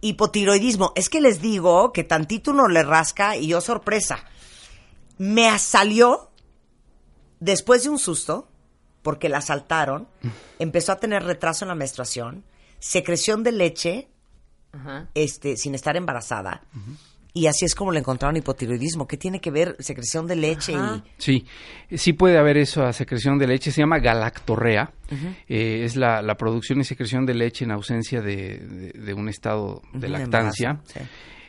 hipotiroidismo, 0.00 0.92
es 0.96 1.08
que 1.08 1.20
les 1.20 1.40
digo 1.40 1.92
que 1.92 2.04
tantito 2.04 2.50
uno 2.50 2.68
le 2.68 2.82
rasca 2.82 3.36
y 3.36 3.48
yo 3.48 3.60
sorpresa. 3.60 4.24
Me 5.18 5.58
salió 5.58 6.30
después 7.40 7.84
de 7.84 7.90
un 7.90 7.98
susto, 7.98 8.48
porque 9.02 9.28
la 9.28 9.38
asaltaron, 9.38 10.08
empezó 10.58 10.92
a 10.92 11.00
tener 11.00 11.24
retraso 11.24 11.64
en 11.64 11.70
la 11.70 11.74
menstruación, 11.74 12.44
secreción 12.78 13.42
de 13.42 13.52
leche, 13.52 14.08
este, 15.14 15.56
sin 15.56 15.74
estar 15.74 15.96
embarazada. 15.96 16.62
Y 17.32 17.46
así 17.46 17.64
es 17.64 17.74
como 17.74 17.92
le 17.92 18.00
encontraron 18.00 18.36
hipotiroidismo. 18.36 19.06
¿Qué 19.06 19.16
tiene 19.16 19.40
que 19.40 19.50
ver 19.50 19.76
secreción 19.78 20.26
de 20.26 20.36
leche? 20.36 20.72
Y... 20.72 21.02
Sí, 21.18 21.46
sí 21.94 22.12
puede 22.12 22.38
haber 22.38 22.56
eso, 22.56 22.84
a 22.84 22.92
secreción 22.92 23.38
de 23.38 23.46
leche. 23.46 23.70
Se 23.70 23.80
llama 23.80 23.98
galactorrea. 23.98 24.92
Eh, 25.48 25.82
es 25.84 25.96
la, 25.96 26.34
producción 26.36 26.80
y 26.80 26.84
secreción 26.84 27.26
de 27.26 27.34
leche 27.34 27.64
en 27.64 27.72
ausencia 27.72 28.20
de, 28.20 29.14
un 29.16 29.28
estado 29.28 29.82
de 29.92 30.08
lactancia. 30.08 30.80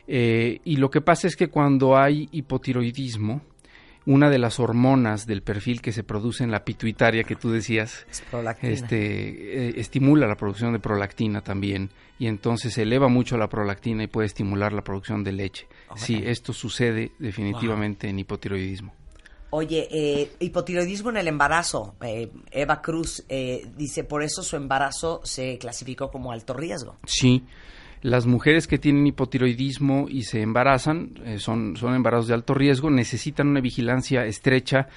Eh, 0.07 0.59
y 0.65 0.75
lo 0.75 0.89
que 0.89 1.01
pasa 1.01 1.27
es 1.27 1.35
que 1.35 1.47
cuando 1.47 1.97
hay 1.97 2.27
hipotiroidismo, 2.31 3.41
una 4.05 4.29
de 4.29 4.39
las 4.39 4.59
hormonas 4.59 5.27
del 5.27 5.43
perfil 5.43 5.81
que 5.81 5.91
se 5.91 6.03
produce 6.03 6.43
en 6.43 6.51
la 6.51 6.65
pituitaria 6.65 7.23
que 7.23 7.35
tú 7.35 7.51
decías, 7.51 8.05
este, 8.61 9.67
eh, 9.67 9.73
estimula 9.77 10.27
la 10.27 10.35
producción 10.35 10.73
de 10.73 10.79
prolactina 10.79 11.41
también 11.41 11.91
y 12.17 12.27
entonces 12.27 12.77
eleva 12.77 13.07
mucho 13.07 13.37
la 13.37 13.47
prolactina 13.47 14.03
y 14.03 14.07
puede 14.07 14.27
estimular 14.27 14.73
la 14.73 14.83
producción 14.83 15.23
de 15.23 15.33
leche. 15.33 15.67
Sí, 15.95 16.21
esto 16.25 16.53
sucede 16.53 17.11
definitivamente 17.19 18.09
en 18.09 18.19
hipotiroidismo. 18.19 18.93
Oye, 19.51 19.87
eh, 19.91 20.31
hipotiroidismo 20.39 21.09
en 21.09 21.17
el 21.17 21.27
embarazo. 21.27 21.95
Eh, 22.01 22.31
Eva 22.51 22.81
Cruz 22.81 23.25
dice, 23.75 24.03
por 24.03 24.23
eso 24.23 24.43
su 24.43 24.55
embarazo 24.55 25.21
se 25.23 25.57
clasificó 25.57 26.09
como 26.09 26.31
alto 26.31 26.53
riesgo. 26.53 26.95
Sí, 27.05 27.43
las 28.01 28.25
mujeres 28.25 28.67
que 28.67 28.77
tienen 28.77 29.07
hipotiroidismo 29.07 30.07
y 30.09 30.23
se 30.23 30.41
embarazan, 30.41 31.11
eh, 31.25 31.39
son, 31.39 31.75
son 31.77 31.95
embarazos 31.95 32.27
de 32.27 32.33
alto 32.33 32.53
riesgo, 32.53 32.89
necesitan 32.89 33.47
una 33.47 33.61
vigilancia 33.61 34.25
estrecha 34.25 34.87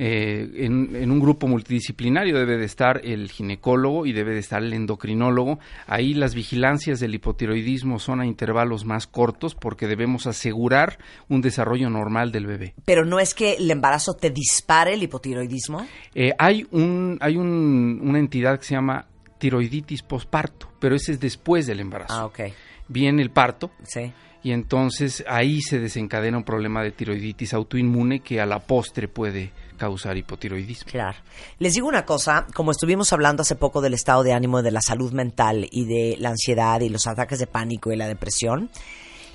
eh, 0.00 0.64
en, 0.64 1.10
un 1.10 1.18
grupo 1.18 1.48
multidisciplinario 1.48 2.38
debe 2.38 2.56
de 2.56 2.64
estar 2.64 3.00
el 3.04 3.28
ginecólogo 3.30 4.06
y 4.06 4.12
debe 4.12 4.32
de 4.32 4.38
estar 4.38 4.62
el 4.62 4.72
endocrinólogo. 4.72 5.58
Ahí 5.88 6.14
las 6.14 6.36
vigilancias 6.36 7.00
del 7.00 7.16
hipotiroidismo 7.16 7.98
son 7.98 8.20
a 8.20 8.26
intervalos 8.26 8.84
más 8.84 9.08
cortos 9.08 9.56
porque 9.56 9.88
debemos 9.88 10.28
asegurar 10.28 10.98
un 11.28 11.40
desarrollo 11.40 11.90
normal 11.90 12.30
del 12.30 12.46
bebé. 12.46 12.74
Pero 12.84 13.04
no 13.04 13.18
es 13.18 13.34
que 13.34 13.54
el 13.54 13.68
embarazo 13.70 14.14
te 14.14 14.30
dispare 14.30 14.94
el 14.94 15.02
hipotiroidismo. 15.02 15.84
Eh, 16.14 16.32
hay 16.38 16.64
un, 16.70 17.18
hay 17.20 17.36
un, 17.36 18.00
una 18.00 18.20
entidad 18.20 18.60
que 18.60 18.66
se 18.66 18.74
llama 18.74 19.06
tiroiditis 19.38 20.02
posparto, 20.02 20.68
pero 20.78 20.96
ese 20.96 21.12
es 21.12 21.20
después 21.20 21.66
del 21.66 21.80
embarazo. 21.80 22.14
Ah, 22.14 22.26
ok. 22.26 22.40
Viene 22.88 23.22
el 23.22 23.30
parto. 23.30 23.70
Sí. 23.84 24.12
Y 24.42 24.52
entonces 24.52 25.24
ahí 25.28 25.60
se 25.60 25.78
desencadena 25.78 26.38
un 26.38 26.44
problema 26.44 26.82
de 26.82 26.92
tiroiditis 26.92 27.54
autoinmune 27.54 28.20
que 28.20 28.40
a 28.40 28.46
la 28.46 28.60
postre 28.60 29.08
puede 29.08 29.52
causar 29.76 30.16
hipotiroidismo. 30.16 30.90
Claro. 30.90 31.18
Les 31.58 31.74
digo 31.74 31.88
una 31.88 32.04
cosa, 32.04 32.46
como 32.54 32.70
estuvimos 32.70 33.12
hablando 33.12 33.42
hace 33.42 33.56
poco 33.56 33.80
del 33.80 33.94
estado 33.94 34.22
de 34.22 34.32
ánimo, 34.32 34.62
de 34.62 34.70
la 34.70 34.82
salud 34.82 35.12
mental 35.12 35.66
y 35.70 35.86
de 35.86 36.16
la 36.18 36.30
ansiedad 36.30 36.80
y 36.80 36.88
los 36.88 37.06
ataques 37.06 37.38
de 37.38 37.46
pánico 37.46 37.92
y 37.92 37.96
la 37.96 38.06
depresión, 38.06 38.70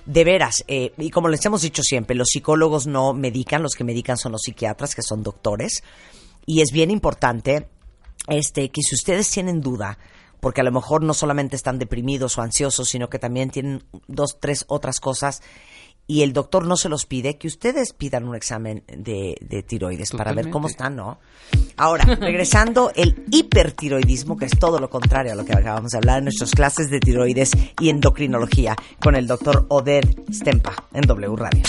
de 0.05 0.23
veras, 0.23 0.65
eh, 0.67 0.91
y 0.97 1.09
como 1.09 1.29
les 1.29 1.45
hemos 1.45 1.61
dicho 1.61 1.81
siempre, 1.81 2.15
los 2.15 2.27
psicólogos 2.29 2.87
no 2.87 3.13
medican, 3.13 3.63
los 3.63 3.73
que 3.73 3.85
medican 3.85 4.17
son 4.17 4.33
los 4.33 4.41
psiquiatras, 4.41 4.95
que 4.95 5.01
son 5.01 5.23
doctores, 5.23 5.81
y 6.45 6.61
es 6.61 6.71
bien 6.73 6.91
importante 6.91 7.67
este, 8.27 8.69
que 8.69 8.81
si 8.81 8.95
ustedes 8.95 9.29
tienen 9.29 9.62
duda, 9.62 9.97
porque 10.39 10.62
a 10.62 10.63
lo 10.63 10.71
mejor 10.71 11.03
no 11.03 11.13
solamente 11.13 11.55
están 11.55 11.79
deprimidos 11.79 12.38
o 12.38 12.41
ansiosos, 12.41 12.89
sino 12.89 13.09
que 13.09 13.19
también 13.19 13.49
tienen 13.49 13.83
dos, 14.07 14.38
tres 14.39 14.65
otras 14.67 14.99
cosas, 14.99 15.41
y 16.05 16.21
el 16.21 16.33
doctor 16.33 16.65
no 16.65 16.75
se 16.75 16.89
los 16.89 17.05
pide, 17.05 17.38
que 17.38 17.47
ustedes 17.47 17.93
pidan 17.93 18.27
un 18.27 18.36
examen 18.36 18.83
de, 18.88 19.65
tiroides 19.65 20.12
para 20.12 20.33
ver 20.33 20.49
cómo 20.49 20.67
están, 20.67 20.97
¿no? 20.97 21.19
Ahora, 21.77 22.03
regresando, 22.19 22.91
el 22.95 23.23
hipertiroidismo, 23.31 24.38
que 24.38 24.45
es 24.45 24.59
todo 24.59 24.79
lo 24.79 24.89
contrario 24.89 25.31
a 25.31 25.36
lo 25.36 25.45
que 25.45 25.53
acabamos 25.53 25.91
de 25.91 25.97
hablar 25.97 26.17
en 26.19 26.25
nuestras 26.25 26.51
clases 26.51 26.89
de 26.89 26.99
tiroides 26.99 27.51
y 27.79 27.89
endocrinología, 27.89 28.75
con 28.99 29.15
el 29.15 29.27
doctor 29.27 29.65
Oded 29.69 30.03
Stempa 30.31 30.75
en 30.93 31.01
W 31.01 31.36
Radio. 31.38 31.63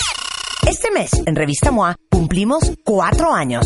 Este 0.67 0.91
mes, 0.91 1.11
en 1.25 1.35
Revista 1.35 1.71
MOA, 1.71 1.95
cumplimos 2.09 2.73
cuatro 2.83 3.33
años, 3.33 3.65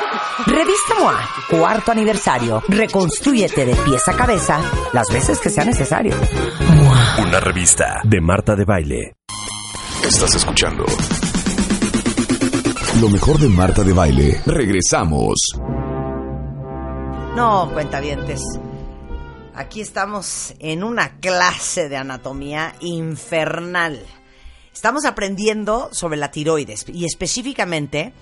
Revista 0.45 0.95
MOA, 0.99 1.29
cuarto 1.49 1.91
aniversario. 1.91 2.63
Reconstrúyete 2.67 3.65
de 3.65 3.75
pies 3.75 4.07
a 4.07 4.15
cabeza 4.15 4.59
las 4.93 5.07
veces 5.11 5.39
que 5.39 5.49
sea 5.49 5.65
necesario. 5.65 6.15
Una 7.19 7.39
revista 7.39 8.01
de 8.03 8.21
Marta 8.21 8.55
de 8.55 8.65
Baile. 8.65 9.15
Estás 10.03 10.35
escuchando 10.35 10.85
lo 13.01 13.09
mejor 13.09 13.39
de 13.39 13.49
Marta 13.49 13.83
de 13.83 13.93
Baile. 13.93 14.41
Regresamos. 14.45 15.37
No, 17.35 17.71
cuentavientes. 17.73 18.41
Aquí 19.55 19.81
estamos 19.81 20.53
en 20.59 20.83
una 20.83 21.17
clase 21.19 21.89
de 21.89 21.97
anatomía 21.97 22.75
infernal. 22.79 24.05
Estamos 24.71 25.05
aprendiendo 25.05 25.89
sobre 25.91 26.17
la 26.17 26.29
tiroides 26.29 26.85
y 26.89 27.05
específicamente 27.05 28.13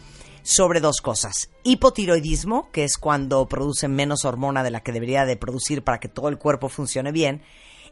sobre 0.44 0.80
dos 0.80 1.02
cosas. 1.02 1.50
Hipotiroidismo, 1.64 2.70
que 2.72 2.84
es 2.84 2.98
cuando 2.98 3.48
produce 3.48 3.88
menos 3.88 4.26
hormona 4.26 4.64
de 4.64 4.72
la 4.72 4.82
que 4.82 4.92
debería 4.92 5.26
de 5.26 5.38
producir 5.38 5.84
para 5.84 6.00
que 6.00 6.08
todo 6.08 6.30
el 6.30 6.38
cuerpo 6.38 6.70
funcione 6.70 7.12
bien. 7.12 7.42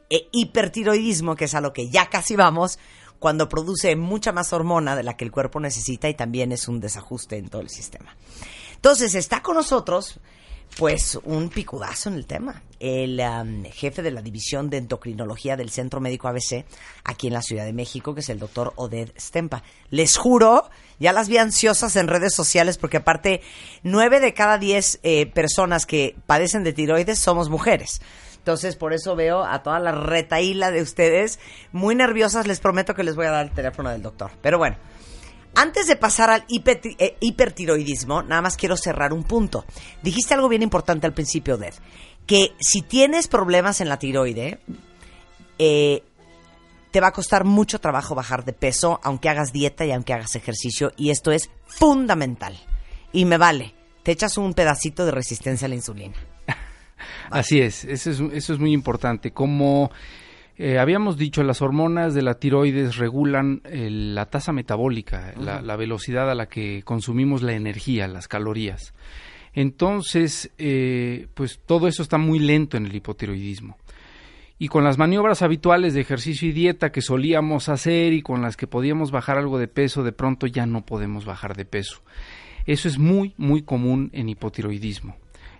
E 0.09 0.29
hipertiroidismo, 0.31 1.35
que 1.35 1.45
es 1.45 1.55
a 1.55 1.61
lo 1.61 1.73
que 1.73 1.89
ya 1.89 2.09
casi 2.09 2.35
vamos, 2.35 2.79
cuando 3.19 3.49
produce 3.49 3.95
mucha 3.95 4.31
más 4.31 4.53
hormona 4.53 4.95
de 4.95 5.03
la 5.03 5.17
que 5.17 5.25
el 5.25 5.31
cuerpo 5.31 5.59
necesita 5.59 6.07
y 6.07 6.13
también 6.13 6.51
es 6.51 6.67
un 6.67 6.79
desajuste 6.79 7.37
en 7.37 7.49
todo 7.49 7.61
el 7.61 7.69
sistema. 7.69 8.15
Entonces, 8.75 9.15
está 9.15 9.41
con 9.41 9.55
nosotros 9.55 10.19
pues 10.77 11.19
un 11.23 11.49
picudazo 11.49 12.09
en 12.09 12.15
el 12.15 12.25
tema. 12.25 12.61
El 12.79 13.19
um, 13.19 13.63
jefe 13.63 14.03
de 14.03 14.11
la 14.11 14.21
división 14.21 14.69
de 14.69 14.77
endocrinología 14.77 15.57
del 15.57 15.71
Centro 15.71 15.99
Médico 15.99 16.27
ABC, 16.27 16.65
aquí 17.03 17.27
en 17.27 17.33
la 17.33 17.41
Ciudad 17.41 17.65
de 17.65 17.73
México, 17.73 18.13
que 18.13 18.21
es 18.21 18.29
el 18.29 18.37
doctor 18.37 18.73
Oded 18.75 19.09
Stempa. 19.19 19.63
Les 19.89 20.17
juro, 20.17 20.69
ya 20.99 21.13
las 21.13 21.29
vi 21.29 21.37
ansiosas 21.37 21.95
en 21.95 22.07
redes 22.07 22.35
sociales, 22.35 22.77
porque 22.77 22.97
aparte, 22.97 23.41
nueve 23.81 24.19
de 24.19 24.33
cada 24.33 24.57
diez 24.59 24.99
eh, 25.01 25.25
personas 25.25 25.85
que 25.85 26.15
padecen 26.27 26.63
de 26.63 26.73
tiroides 26.73 27.17
somos 27.17 27.49
mujeres. 27.49 28.01
Entonces, 28.47 28.77
por 28.77 28.93
eso 28.93 29.15
veo 29.15 29.43
a 29.43 29.61
toda 29.61 29.77
la 29.79 29.91
retaíla 29.91 30.71
de 30.71 30.81
ustedes 30.81 31.37
muy 31.73 31.95
nerviosas. 31.95 32.47
Les 32.47 32.61
prometo 32.61 32.93
que 32.93 33.03
les 33.03 33.15
voy 33.15 33.25
a 33.25 33.31
dar 33.31 33.45
el 33.45 33.51
teléfono 33.51 33.89
del 33.89 34.01
doctor. 34.01 34.31
Pero 34.41 34.57
bueno, 34.57 34.77
antes 35.55 35.87
de 35.87 35.95
pasar 35.95 36.29
al 36.29 36.45
eh, 36.49 37.17
hipertiroidismo, 37.19 38.23
nada 38.23 38.41
más 38.41 38.57
quiero 38.57 38.77
cerrar 38.77 39.13
un 39.13 39.23
punto. 39.23 39.65
Dijiste 40.03 40.33
algo 40.33 40.49
bien 40.49 40.61
importante 40.61 41.07
al 41.07 41.13
principio, 41.13 41.57
Ded, 41.57 41.73
que 42.25 42.53
si 42.59 42.81
tienes 42.81 43.27
problemas 43.27 43.81
en 43.81 43.89
la 43.89 43.99
tiroide, 43.99 44.59
eh, 45.59 46.03
te 46.91 47.01
va 47.01 47.07
a 47.07 47.13
costar 47.13 47.43
mucho 47.43 47.79
trabajo 47.79 48.15
bajar 48.15 48.45
de 48.45 48.53
peso, 48.53 48.99
aunque 49.03 49.29
hagas 49.29 49.51
dieta 49.51 49.85
y 49.85 49.91
aunque 49.91 50.13
hagas 50.13 50.35
ejercicio, 50.35 50.91
y 50.97 51.09
esto 51.09 51.31
es 51.31 51.49
fundamental. 51.65 52.57
Y 53.11 53.25
me 53.25 53.37
vale, 53.37 53.73
te 54.03 54.11
echas 54.11 54.37
un 54.37 54.53
pedacito 54.53 55.05
de 55.05 55.11
resistencia 55.11 55.65
a 55.65 55.69
la 55.69 55.75
insulina. 55.75 56.15
Así 57.29 57.59
es, 57.59 57.83
eso 57.83 58.11
es, 58.11 58.19
eso 58.33 58.53
es 58.53 58.59
muy 58.59 58.73
importante. 58.73 59.31
Como 59.31 59.91
eh, 60.57 60.79
habíamos 60.79 61.17
dicho, 61.17 61.43
las 61.43 61.61
hormonas 61.61 62.15
de 62.15 62.23
la 62.23 62.33
tiroides 62.33 62.97
regulan 62.97 63.61
la 63.63 64.25
tasa 64.25 64.51
metabólica, 64.51 65.33
la, 65.37 65.75
velocidad 65.75 66.31
a 66.31 66.35
la 66.35 66.47
que 66.47 66.81
consumimos 66.83 67.43
la 67.43 67.53
energía, 67.53 68.07
las 68.07 68.27
calorías. 68.27 68.95
Entonces, 69.53 70.51
eh, 70.57 71.27
pues 71.35 71.59
todo 71.65 71.87
eso 71.87 72.01
está 72.01 72.17
muy 72.17 72.39
lento 72.39 72.75
en 72.75 72.87
el 72.87 72.95
hipotiroidismo. 72.95 73.77
Y 74.59 74.69
con 74.69 74.83
las 74.83 74.97
maniobras 74.97 75.43
habituales 75.43 75.93
de 75.93 76.01
ejercicio 76.01 76.49
y 76.49 76.51
dieta 76.51 76.91
que 76.91 77.01
solíamos 77.01 77.69
hacer 77.69 78.13
y 78.13 78.23
con 78.23 78.41
las 78.41 78.57
que 78.57 78.65
podíamos 78.65 79.11
bajar 79.11 79.37
algo 79.37 79.59
de 79.59 79.67
peso, 79.67 80.03
de 80.03 80.11
pronto 80.11 80.47
ya 80.47 80.65
no 80.65 80.83
podemos 80.83 81.25
bajar 81.25 81.55
de 81.55 81.65
peso. 81.65 82.01
Eso 82.65 82.87
es 82.87 82.97
muy, 82.97 83.35
muy 83.37 83.61
común 83.61 84.09
en 84.13 84.29
hipotiroidismo. 84.29 85.15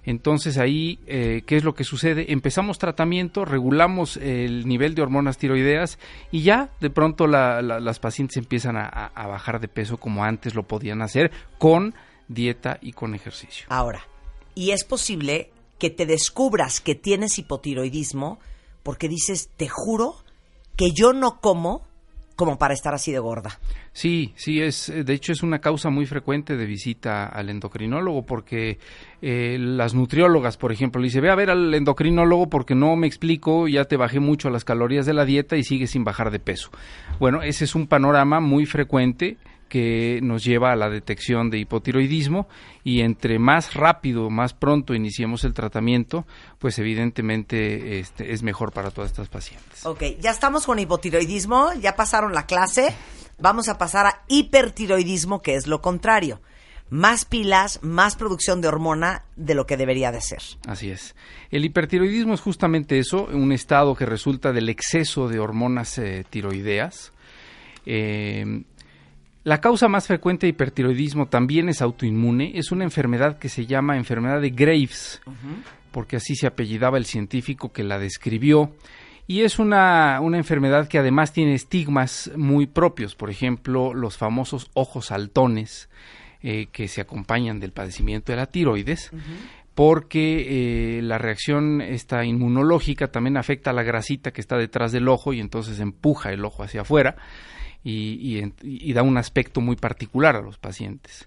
Entonces 0.08 0.58
ahí, 0.58 1.00
eh, 1.06 1.44
¿qué 1.46 1.58
es 1.58 1.66
lo 1.66 1.76
que 1.76 1.84
sucede? 1.84 2.32
Empezamos 2.32 2.80
tratamiento, 2.80 3.44
regulamos 3.44 4.16
el 4.16 4.66
nivel 4.66 4.96
de 4.96 5.02
hormonas 5.02 5.38
tiroideas 5.38 6.00
y 6.32 6.44
ya 6.44 6.70
de 6.80 6.90
pronto 6.90 7.28
las 7.28 8.00
pacientes 8.00 8.38
empiezan 8.38 8.78
a, 8.78 9.12
bajar 9.14 9.60
de 9.60 9.68
peso 9.68 9.98
como 9.98 10.24
antes 10.24 10.56
lo 10.56 10.64
podían 10.64 11.02
hacer 11.02 11.32
con 11.60 11.94
dieta 12.30 12.80
y 12.82 12.94
con 12.94 13.16
ejercicio. 13.16 13.66
Ahora, 13.68 14.08
¿y 14.56 14.72
es 14.72 14.86
posible 14.86 15.52
que 15.78 15.90
te 15.90 16.06
descubras 16.06 16.80
que 16.80 16.96
tienes 16.96 17.38
hipotiroidismo 17.38 18.40
porque 18.84 19.10
dices, 19.10 19.50
te 19.58 19.68
juro 19.68 20.16
que 20.78 20.92
yo 20.96 21.12
no 21.12 21.42
como 21.42 21.86
como 22.38 22.58
para 22.58 22.74
estar 22.74 22.94
así 22.94 23.12
de 23.12 23.20
gorda. 23.20 23.60
Sí, 23.92 24.32
sí, 24.38 24.62
es, 24.62 24.94
de 24.96 25.14
hecho 25.14 25.34
es 25.34 25.42
una 25.44 25.60
causa 25.60 25.90
muy 25.90 26.06
frecuente 26.06 26.56
de 26.56 26.66
visita 26.66 27.26
al 27.26 27.50
endocrinólogo 27.50 28.26
porque 28.26 28.78
eh, 29.24 29.58
las 29.60 29.96
nutriólogas, 29.96 30.56
por 30.56 30.72
ejemplo, 30.72 31.02
le 31.02 31.08
dice, 31.08 31.20
ve 31.20 31.32
a 31.32 31.36
ver 31.36 31.50
al 31.50 31.74
endocrinólogo 31.74 32.48
porque 32.48 32.76
no 32.76 32.96
me 32.96 33.08
explico, 33.08 33.68
ya 33.68 33.86
te 33.86 33.98
bajé 33.98 34.20
mucho 34.20 34.52
las 34.52 34.64
calorías 34.64 35.08
de 35.08 35.14
la 35.14 35.26
dieta 35.26 35.58
y 35.58 35.64
sigues 35.64 35.90
sin 35.92 36.04
bajar 36.04 36.30
de 36.30 36.40
peso. 36.40 36.70
Bueno, 37.20 37.42
ese 37.42 37.66
es 37.66 37.74
un 37.74 37.88
panorama 37.88 38.40
muy 38.40 38.68
frecuente 38.68 39.38
que 39.68 40.20
nos 40.24 40.44
lleva 40.44 40.72
a 40.72 40.76
la 40.76 40.90
detección 40.90 41.50
de 41.50 41.60
hipotiroidismo 41.60 42.48
y 42.84 43.02
entre 43.02 43.40
más 43.40 43.74
rápido, 43.74 44.30
más 44.30 44.54
pronto 44.54 44.94
iniciemos 44.94 45.44
el 45.44 45.54
tratamiento, 45.54 46.26
pues 46.60 46.80
evidentemente 46.80 48.00
este, 48.00 48.32
es 48.32 48.44
mejor 48.44 48.72
para 48.72 48.92
todas 48.92 49.12
estas 49.12 49.30
pacientes. 49.30 49.86
Ok, 49.86 50.04
ya 50.20 50.32
estamos 50.32 50.66
con 50.66 50.80
hipotiroidismo, 50.80 51.74
ya 51.82 51.96
pasaron 51.96 52.34
la 52.34 52.46
clase, 52.46 52.94
vamos 53.40 53.70
a 53.70 53.78
pasar 53.78 54.06
a 54.06 54.24
hipertiroidismo, 54.28 55.42
que 55.42 55.56
es 55.56 55.68
lo 55.68 55.82
contrario. 55.82 56.42
Más 56.90 57.26
pilas, 57.26 57.80
más 57.84 58.16
producción 58.16 58.62
de 58.62 58.70
hormona 58.70 59.26
de 59.36 59.56
lo 59.56 59.66
que 59.66 59.76
debería 59.76 60.14
de 60.14 60.22
ser. 60.22 60.42
Así 60.66 60.90
es. 60.90 61.16
El 61.52 61.66
hipertiroidismo 61.66 62.34
es 62.34 62.40
justamente 62.40 62.98
eso, 62.98 63.26
un 63.26 63.52
estado 63.52 63.94
que 63.94 64.06
resulta 64.06 64.54
del 64.54 64.70
exceso 64.70 65.28
de 65.28 65.40
hormonas 65.40 65.98
eh, 65.98 66.24
tiroideas. 66.30 67.12
Eh, 67.86 68.64
la 69.48 69.62
causa 69.62 69.88
más 69.88 70.08
frecuente 70.08 70.46
de 70.46 70.50
hipertiroidismo 70.50 71.28
también 71.28 71.70
es 71.70 71.82
autoinmune. 71.82 72.52
Es 72.56 72.74
una 72.74 72.84
enfermedad 72.84 73.40
que 73.40 73.48
se 73.48 73.66
llama 73.66 73.96
enfermedad 73.96 74.42
de 74.42 74.50
Graves, 74.50 75.22
porque 75.92 76.18
así 76.18 76.36
se 76.36 76.48
apellidaba 76.48 76.98
el 76.98 77.06
científico 77.06 77.72
que 77.72 77.86
la 77.86 77.98
describió. 77.98 78.76
Y 79.26 79.44
es 79.44 79.58
una, 79.58 80.20
enfermedad 80.34 80.90
que 80.90 81.00
además 81.00 81.32
tiene 81.32 81.54
estigmas 81.54 82.30
muy 82.36 82.68
propios, 82.68 83.16
por 83.16 83.30
ejemplo, 83.30 83.94
los 83.94 84.18
famosos 84.18 84.70
ojos 84.74 85.06
saltones 85.06 85.88
eh, 86.44 86.68
que 86.74 86.90
se 86.90 87.00
acompañan 87.00 87.62
del 87.62 87.72
padecimiento 87.72 88.34
de 88.34 88.40
la 88.40 88.48
tiroides, 88.48 89.12
porque 89.76 90.98
eh, 90.98 91.02
la 91.04 91.20
reacción 91.20 91.80
esta 91.80 92.26
inmunológica 92.26 93.08
también 93.08 93.38
afecta 93.38 93.70
a 93.70 93.74
la 93.74 93.84
grasita 93.84 94.32
que 94.32 94.42
está 94.42 94.58
detrás 94.58 94.92
del 94.92 95.08
ojo 95.08 95.32
y 95.32 95.40
entonces 95.40 95.80
empuja 95.80 96.34
el 96.34 96.44
ojo 96.44 96.64
hacia 96.64 96.82
afuera 96.82 97.16
y, 97.84 98.94
da 98.94 99.04
un 99.04 99.18
aspecto 99.18 99.62
muy 99.62 99.76
particular 99.76 100.36
a 100.36 100.42
los 100.42 100.58
pacientes. 100.58 101.26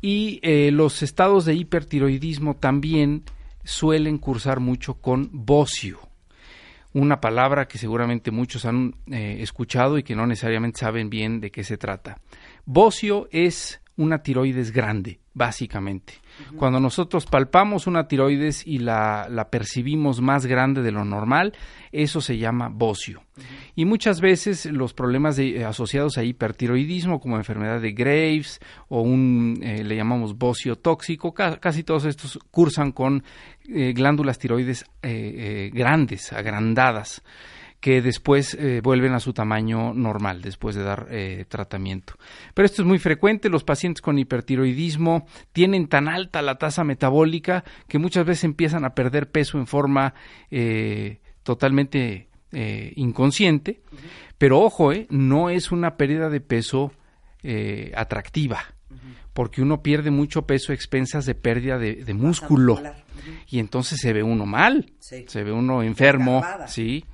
Y 0.00 0.40
eh, 0.42 0.70
los 0.72 1.02
estados 1.02 1.44
de 1.44 1.54
hipertiroidismo 1.54 2.56
también 2.56 3.24
suelen 3.64 4.18
cursar 4.18 4.60
mucho 4.60 4.94
con 4.94 5.30
bocio, 5.32 5.98
una 6.92 7.20
palabra 7.20 7.66
que 7.66 7.78
seguramente 7.78 8.30
muchos 8.30 8.64
han 8.64 8.94
eh, 9.10 9.38
escuchado 9.40 9.98
y 9.98 10.02
que 10.02 10.14
no 10.14 10.26
necesariamente 10.26 10.80
saben 10.80 11.10
bien 11.10 11.40
de 11.40 11.50
qué 11.50 11.64
se 11.64 11.76
trata. 11.76 12.18
Bocio 12.64 13.28
es 13.32 13.80
una 13.96 14.22
tiroides 14.22 14.72
grande, 14.72 15.20
básicamente. 15.32 16.14
Cuando 16.56 16.80
nosotros 16.80 17.24
palpamos 17.24 17.86
una 17.86 18.08
tiroides 18.08 18.66
y 18.66 18.78
la, 18.78 19.26
la, 19.30 19.48
percibimos 19.48 20.20
más 20.20 20.44
grande 20.44 20.82
de 20.82 20.92
lo 20.92 21.04
normal, 21.04 21.54
eso 21.92 22.20
se 22.20 22.36
llama 22.36 22.68
bocio. 22.68 23.22
Y 23.74 23.86
muchas 23.86 24.20
veces 24.20 24.66
los 24.66 24.92
problemas 24.92 25.36
de, 25.36 25.60
eh, 25.60 25.64
asociados 25.64 26.18
a 26.18 26.24
hipertiroidismo, 26.24 27.20
como 27.20 27.36
enfermedad 27.36 27.80
de 27.80 27.92
Graves 27.92 28.60
o 28.88 29.00
un, 29.00 29.58
eh, 29.62 29.82
le 29.82 29.96
llamamos 29.96 30.36
bocio 30.36 30.76
tóxico, 30.76 31.32
casi 31.32 31.82
todos 31.84 32.04
estos 32.04 32.38
cursan 32.50 32.92
con 32.92 33.24
eh, 33.68 33.92
glándulas 33.94 34.38
tiroides 34.38 34.84
grandes, 35.72 36.32
agrandadas 36.32 37.22
que 37.80 38.00
después 38.02 38.54
eh, 38.54 38.80
vuelven 38.82 39.12
a 39.12 39.20
su 39.20 39.32
tamaño 39.32 39.92
normal 39.94 40.42
después 40.42 40.74
de 40.74 40.82
dar 40.82 41.06
eh, 41.10 41.44
tratamiento. 41.48 42.14
Pero 42.54 42.66
esto 42.66 42.82
es 42.82 42.88
muy 42.88 42.98
frecuente, 42.98 43.48
los 43.48 43.64
pacientes 43.64 44.02
con 44.02 44.18
hipertiroidismo 44.18 45.26
tienen 45.52 45.86
tan 45.86 46.08
alta 46.08 46.42
la 46.42 46.56
tasa 46.58 46.84
metabólica 46.84 47.64
que 47.86 47.98
muchas 47.98 48.24
veces 48.26 48.44
empiezan 48.44 48.84
a 48.84 48.94
perder 48.94 49.30
peso 49.30 49.58
en 49.58 49.66
forma 49.66 50.14
eh, 50.50 51.20
totalmente 51.42 52.28
eh, 52.52 52.92
inconsciente, 52.96 53.82
pero 54.38 54.60
ojo, 54.60 54.92
eh, 54.92 55.06
no 55.10 55.50
es 55.50 55.70
una 55.70 55.96
pérdida 55.96 56.28
de 56.28 56.40
peso 56.40 56.92
atractiva, 57.94 58.58
porque 59.32 59.62
uno 59.62 59.82
pierde 59.82 60.10
mucho 60.10 60.46
peso 60.46 60.72
a 60.72 60.74
expensas 60.74 61.26
de 61.26 61.36
pérdida 61.36 61.78
de, 61.78 62.04
de 62.04 62.14
músculo. 62.14 62.80
y 63.48 63.60
entonces 63.60 64.00
se 64.00 64.12
ve 64.12 64.24
uno 64.24 64.46
mal, 64.46 64.92
Sí. 64.98 65.24
se 65.28 65.44
ve 65.44 65.52
uno 65.52 65.84
enfermo, 65.84 66.42
sí. 66.66 67.04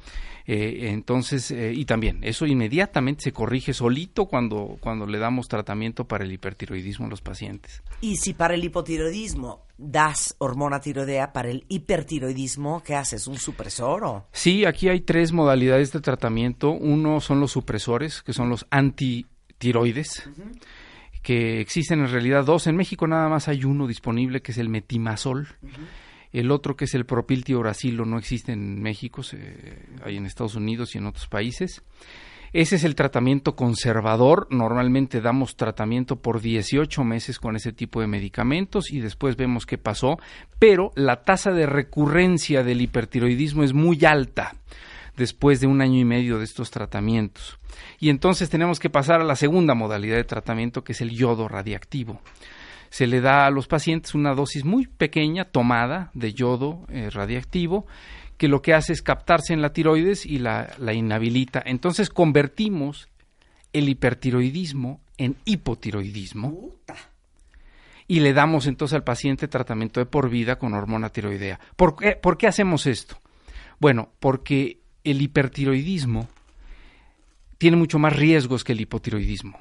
Eh, 0.46 0.88
entonces, 0.90 1.50
eh, 1.50 1.72
y 1.74 1.84
también, 1.84 2.18
eso 2.22 2.46
inmediatamente 2.46 3.24
se 3.24 3.32
corrige 3.32 3.72
solito 3.72 4.26
cuando, 4.26 4.76
cuando 4.80 5.06
le 5.06 5.18
damos 5.18 5.48
tratamiento 5.48 6.06
para 6.06 6.24
el 6.24 6.32
hipertiroidismo 6.32 7.06
a 7.06 7.08
los 7.08 7.20
pacientes. 7.20 7.82
Y 8.00 8.16
si 8.16 8.34
para 8.34 8.54
el 8.54 8.64
hipotiroidismo 8.64 9.66
das 9.78 10.34
hormona 10.38 10.80
tiroidea, 10.80 11.32
para 11.32 11.50
el 11.50 11.64
hipertiroidismo, 11.68 12.82
¿qué 12.82 12.94
haces? 12.94 13.26
¿Un 13.26 13.38
supresor 13.38 14.04
o...? 14.04 14.26
Sí, 14.32 14.64
aquí 14.64 14.88
hay 14.88 15.00
tres 15.00 15.32
modalidades 15.32 15.92
de 15.92 16.00
tratamiento. 16.00 16.70
Uno 16.70 17.20
son 17.20 17.40
los 17.40 17.52
supresores, 17.52 18.22
que 18.22 18.32
son 18.32 18.48
los 18.48 18.66
antitiroides, 18.70 20.28
que 21.22 21.60
existen 21.60 22.00
en 22.00 22.10
realidad 22.10 22.44
dos. 22.44 22.66
En 22.66 22.76
México 22.76 23.06
nada 23.06 23.28
más 23.28 23.48
hay 23.48 23.64
uno 23.64 23.86
disponible, 23.86 24.42
que 24.42 24.52
es 24.52 24.58
el 24.58 24.68
metimazol. 24.68 25.48
El 26.32 26.50
otro, 26.50 26.76
que 26.76 26.86
es 26.86 26.94
el 26.94 27.04
propiltioracilo, 27.04 28.04
no 28.04 28.18
existe 28.18 28.52
en 28.52 28.80
México, 28.80 29.22
hay 30.04 30.16
en 30.16 30.26
Estados 30.26 30.54
Unidos 30.54 30.94
y 30.94 30.98
en 30.98 31.06
otros 31.06 31.28
países. 31.28 31.82
Ese 32.52 32.76
es 32.76 32.84
el 32.84 32.94
tratamiento 32.94 33.56
conservador. 33.56 34.46
Normalmente 34.50 35.22
damos 35.22 35.56
tratamiento 35.56 36.16
por 36.16 36.42
18 36.42 37.02
meses 37.02 37.38
con 37.38 37.56
ese 37.56 37.72
tipo 37.72 38.02
de 38.02 38.06
medicamentos 38.06 38.90
y 38.90 39.00
después 39.00 39.36
vemos 39.36 39.64
qué 39.64 39.78
pasó. 39.78 40.18
Pero 40.58 40.90
la 40.94 41.22
tasa 41.22 41.52
de 41.52 41.64
recurrencia 41.64 42.62
del 42.62 42.82
hipertiroidismo 42.82 43.64
es 43.64 43.72
muy 43.72 44.04
alta 44.04 44.54
después 45.16 45.60
de 45.60 45.66
un 45.66 45.80
año 45.80 45.98
y 45.98 46.04
medio 46.04 46.38
de 46.38 46.44
estos 46.44 46.70
tratamientos. 46.70 47.58
Y 47.98 48.10
entonces 48.10 48.50
tenemos 48.50 48.78
que 48.78 48.90
pasar 48.90 49.22
a 49.22 49.24
la 49.24 49.36
segunda 49.36 49.74
modalidad 49.74 50.16
de 50.16 50.24
tratamiento, 50.24 50.84
que 50.84 50.92
es 50.92 51.00
el 51.00 51.10
yodo 51.10 51.48
radiactivo. 51.48 52.20
Se 52.92 53.06
le 53.06 53.22
da 53.22 53.46
a 53.46 53.50
los 53.50 53.68
pacientes 53.68 54.14
una 54.14 54.34
dosis 54.34 54.66
muy 54.66 54.86
pequeña, 54.86 55.46
tomada, 55.46 56.10
de 56.12 56.34
yodo 56.34 56.84
eh, 56.90 57.08
radiactivo, 57.08 57.86
que 58.36 58.48
lo 58.48 58.60
que 58.60 58.74
hace 58.74 58.92
es 58.92 59.00
captarse 59.00 59.54
en 59.54 59.62
la 59.62 59.72
tiroides 59.72 60.26
y 60.26 60.38
la, 60.38 60.68
la 60.76 60.92
inhabilita. 60.92 61.62
Entonces 61.64 62.10
convertimos 62.10 63.08
el 63.72 63.88
hipertiroidismo 63.88 65.00
en 65.16 65.36
hipotiroidismo 65.46 66.74
y 68.06 68.20
le 68.20 68.34
damos 68.34 68.66
entonces 68.66 68.94
al 68.94 69.04
paciente 69.04 69.48
tratamiento 69.48 69.98
de 69.98 70.04
por 70.04 70.28
vida 70.28 70.58
con 70.58 70.74
hormona 70.74 71.08
tiroidea. 71.08 71.60
¿Por 71.76 71.96
qué, 71.96 72.16
por 72.16 72.36
qué 72.36 72.46
hacemos 72.46 72.86
esto? 72.86 73.16
Bueno, 73.80 74.10
porque 74.20 74.80
el 75.02 75.22
hipertiroidismo 75.22 76.28
tiene 77.56 77.78
mucho 77.78 77.98
más 77.98 78.14
riesgos 78.14 78.64
que 78.64 78.72
el 78.72 78.82
hipotiroidismo. 78.82 79.58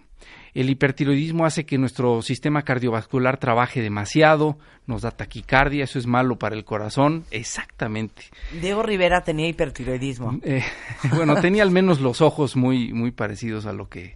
El 0.53 0.69
hipertiroidismo 0.69 1.45
hace 1.45 1.65
que 1.65 1.77
nuestro 1.77 2.21
sistema 2.21 2.63
cardiovascular 2.63 3.37
trabaje 3.37 3.81
demasiado, 3.81 4.57
nos 4.85 5.01
da 5.03 5.11
taquicardia, 5.11 5.85
eso 5.85 5.97
es 5.97 6.07
malo 6.07 6.37
para 6.37 6.55
el 6.55 6.65
corazón, 6.65 7.23
exactamente. 7.31 8.23
Diego 8.59 8.83
Rivera 8.83 9.23
tenía 9.23 9.47
hipertiroidismo. 9.47 10.39
Eh, 10.43 10.63
bueno, 11.15 11.39
tenía 11.39 11.63
al 11.63 11.71
menos 11.71 12.01
los 12.01 12.21
ojos 12.21 12.55
muy, 12.55 12.91
muy 12.91 13.11
parecidos 13.11 13.65
a 13.65 13.73
lo 13.73 13.87
que, 13.87 14.13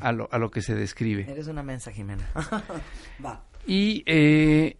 a 0.00 0.12
lo, 0.12 0.28
a 0.32 0.38
lo 0.38 0.50
que 0.50 0.62
se 0.62 0.74
describe. 0.74 1.30
Eres 1.30 1.48
una 1.48 1.62
mensa, 1.62 1.92
Jimena. 1.92 2.26
Va. 3.24 3.44
Y 3.66 4.02
eh, 4.06 4.76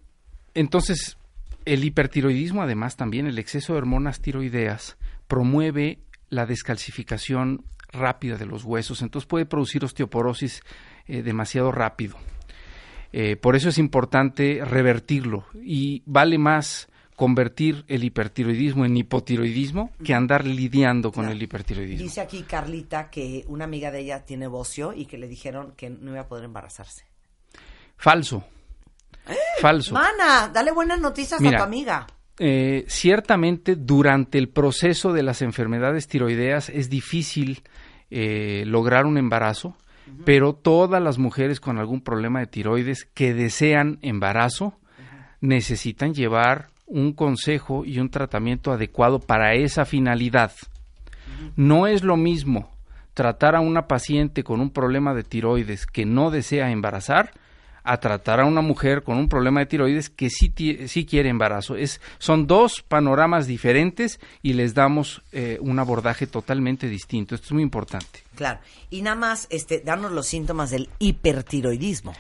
entonces 0.55 1.19
el 1.67 1.85
hipertiroidismo, 1.85 2.63
además 2.63 2.97
también 2.97 3.27
el 3.27 3.39
exceso 3.39 3.75
de 3.75 3.79
hormonas 3.79 4.21
tiroideas, 4.21 4.97
promueve 5.27 5.99
la 6.31 6.47
descalcificación 6.47 7.65
rápida 7.93 8.37
de 8.37 8.47
los 8.47 8.65
huesos, 8.65 9.03
entonces 9.03 9.27
puede 9.27 9.47
producir 9.47 9.85
osteoporosis 9.85 10.63
eh, 11.07 11.23
demasiado 11.23 11.73
rápido. 11.73 12.17
Eh, 13.13 13.37
por 13.37 13.57
eso 13.57 13.69
es 13.69 13.79
importante 13.79 14.61
revertirlo 14.65 15.45
y 15.55 16.03
vale 16.07 16.39
más 16.39 16.89
convertir 17.17 17.85
el 17.89 18.05
hipertiroidismo 18.05 18.85
en 18.85 18.97
hipotiroidismo 18.97 19.91
que 20.05 20.13
andar 20.13 20.45
lidiando 20.47 21.11
con 21.11 21.29
el 21.29 21.43
hipertiroidismo. 21.43 22.05
Dice 22.05 22.21
aquí 22.21 22.43
Carlita 22.43 23.09
que 23.09 23.45
una 23.49 23.65
amiga 23.65 23.91
de 23.91 24.01
ella 24.01 24.25
tiene 24.25 24.47
bocio 24.47 24.93
y 24.93 25.07
que 25.07 25.17
le 25.17 25.27
dijeron 25.27 25.73
que 25.77 25.89
no 25.89 26.11
iba 26.11 26.21
a 26.21 26.29
poder 26.29 26.45
embarazarse. 26.45 27.07
Falso. 27.97 28.45
Falso. 29.61 29.95
Mana, 29.95 30.51
dale 30.53 30.71
buenas 30.73 31.01
noticias 31.01 31.43
a 31.43 31.57
tu 31.57 31.63
amiga. 31.63 32.07
Eh, 32.39 32.85
ciertamente 32.89 33.77
durante 33.77 34.37
el 34.37 34.49
proceso 34.49 35.15
de 35.15 35.23
las 35.23 35.41
enfermedades 35.41 36.07
tiroideas 36.07 36.69
es 36.69 36.91
difícil 36.91 37.63
eh, 38.11 38.65
lograr 38.67 39.07
un 39.07 39.17
embarazo, 39.17 39.77
pero 40.25 40.53
todas 40.55 41.03
las 41.03 41.19
mujeres 41.19 41.61
con 41.61 41.79
algún 41.79 42.03
problema 42.03 42.41
de 42.41 42.47
tiroides 42.47 43.07
que 43.07 43.35
desean 43.35 43.99
embarazo 44.03 44.79
necesitan 45.41 46.15
llevar 46.15 46.69
un 46.87 47.13
consejo 47.13 47.85
y 47.85 47.99
un 47.99 48.11
tratamiento 48.11 48.71
adecuado 48.71 49.19
para 49.19 49.55
esa 49.55 49.85
finalidad. 49.85 50.53
No 51.57 51.87
es 51.87 52.05
lo 52.05 52.17
mismo 52.17 52.71
tratar 53.15 53.57
a 53.57 53.61
una 53.61 53.89
paciente 53.89 54.45
con 54.45 54.61
un 54.61 54.71
problema 54.71 55.15
de 55.15 55.25
tiroides 55.25 55.87
que 55.87 56.05
no 56.05 56.31
desea 56.31 56.71
embarazar 56.71 57.33
a 57.87 57.99
tratar 57.99 58.41
a 58.41 58.45
una 58.45 58.61
mujer 58.61 59.03
con 59.03 59.17
un 59.17 59.29
problema 59.29 59.61
de 59.61 59.67
tiroides 59.67 60.11
que 60.11 60.29
sí, 60.29 60.53
sí 60.89 61.07
quiere 61.07 61.29
embarazo. 61.29 61.77
Es, 61.77 62.01
son 62.19 62.47
dos 62.47 62.83
panoramas 62.83 63.47
diferentes 63.47 64.21
y 64.43 64.55
les 64.55 64.75
damos 64.75 65.23
eh, 65.33 65.59
un 65.61 65.79
abordaje 65.79 66.27
totalmente 66.27 66.89
distinto. 66.89 67.35
Esto 67.35 67.47
es 67.47 67.53
muy 67.53 67.63
importante. 67.63 68.25
Claro. 68.35 68.61
Y 68.91 69.03
nada 69.03 69.17
más, 69.17 69.47
este, 69.51 69.81
darnos 69.81 70.13
los 70.13 70.27
síntomas 70.27 70.71
del 70.71 70.89
hipertiroidismo. 70.99 72.13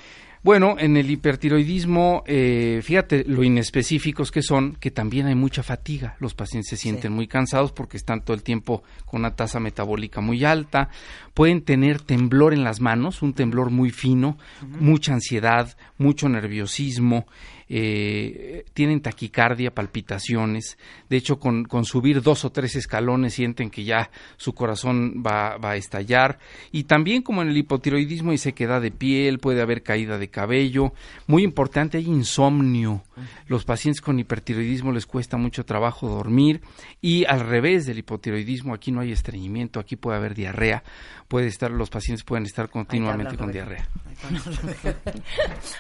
Bueno, 0.47 0.77
en 0.79 0.97
el 0.97 1.11
hipertiroidismo, 1.11 2.23
eh, 2.25 2.79
fíjate 2.81 3.25
lo 3.27 3.43
inespecíficos 3.43 4.31
que 4.31 4.43
son, 4.43 4.77
que 4.77 4.93
también 4.93 5.27
hay 5.27 5.35
mucha 5.35 5.65
fatiga. 5.65 6.15
Los 6.21 6.35
pacientes 6.35 6.71
se 6.71 6.77
sienten 6.77 7.13
muy 7.13 7.27
cansados 7.27 7.73
porque 7.73 7.97
están 7.97 8.21
todo 8.21 8.37
el 8.37 8.45
tiempo 8.45 8.85
con 9.07 9.23
una 9.23 9.35
tasa 9.35 9.59
metabólica 9.59 10.21
muy 10.21 10.45
alta. 10.45 10.89
Pueden 11.35 11.63
tener 11.63 12.01
temblor 12.01 12.55
en 12.55 12.63
las 12.63 12.81
manos, 12.81 13.23
un 13.23 13.33
temblor 13.33 13.71
muy 13.71 13.91
fino, 13.91 14.39
mucha 14.79 15.15
ansiedad, 15.15 15.77
mucho 15.99 16.29
nerviosismo. 16.29 17.27
Eh, 17.69 18.65
tienen 18.75 19.01
taquicardia, 19.01 19.75
palpitaciones. 19.75 20.79
De 21.09 21.17
hecho, 21.17 21.39
con, 21.39 21.65
con 21.65 21.85
subir 21.85 22.23
dos 22.23 22.45
o 22.45 22.51
tres 22.51 22.77
escalones 22.77 23.35
sienten 23.35 23.71
que 23.71 23.85
ya 23.85 24.11
su 24.37 24.55
corazón 24.55 25.23
va, 25.27 25.57
va 25.59 25.73
a 25.73 25.77
estallar. 25.77 26.39
Y 26.73 26.85
también 26.85 27.23
como 27.23 27.43
en 27.43 27.49
el 27.49 27.57
hipotiroidismo 27.57 28.31
hay 28.31 28.39
sequedad 28.39 28.81
de 28.81 28.91
piel, 28.91 29.39
puede 29.39 29.63
haber 29.63 29.83
caída 29.83 30.19
de 30.19 30.29
cabello. 30.29 30.93
Muy 31.27 31.43
importante, 31.43 31.99
hay 31.99 32.07
insomnio. 32.07 33.03
Los 33.47 33.65
pacientes 33.65 34.01
con 34.01 34.19
hipertiroidismo 34.19 34.93
les 34.93 35.07
cuesta 35.07 35.37
mucho 35.37 35.65
trabajo 35.65 36.09
dormir. 36.09 36.61
Y 37.01 37.25
al 37.27 37.41
revés 37.41 37.87
del 37.87 37.99
hipotiroidismo, 37.99 38.75
aquí 38.75 38.93
no 38.93 39.01
hay 39.01 39.13
estreñimiento, 39.13 39.81
aquí 39.81 39.97
puede 39.97 40.17
haber 40.19 40.35
diarrea. 40.35 40.83
Puede 41.29 41.47
estar, 41.49 41.71
los 41.71 41.91
pacientes 41.91 42.25
pueden 42.25 42.45
estar 42.47 42.69
continuamente 42.69 43.37
con 43.37 43.51
diarrea. 43.53 43.89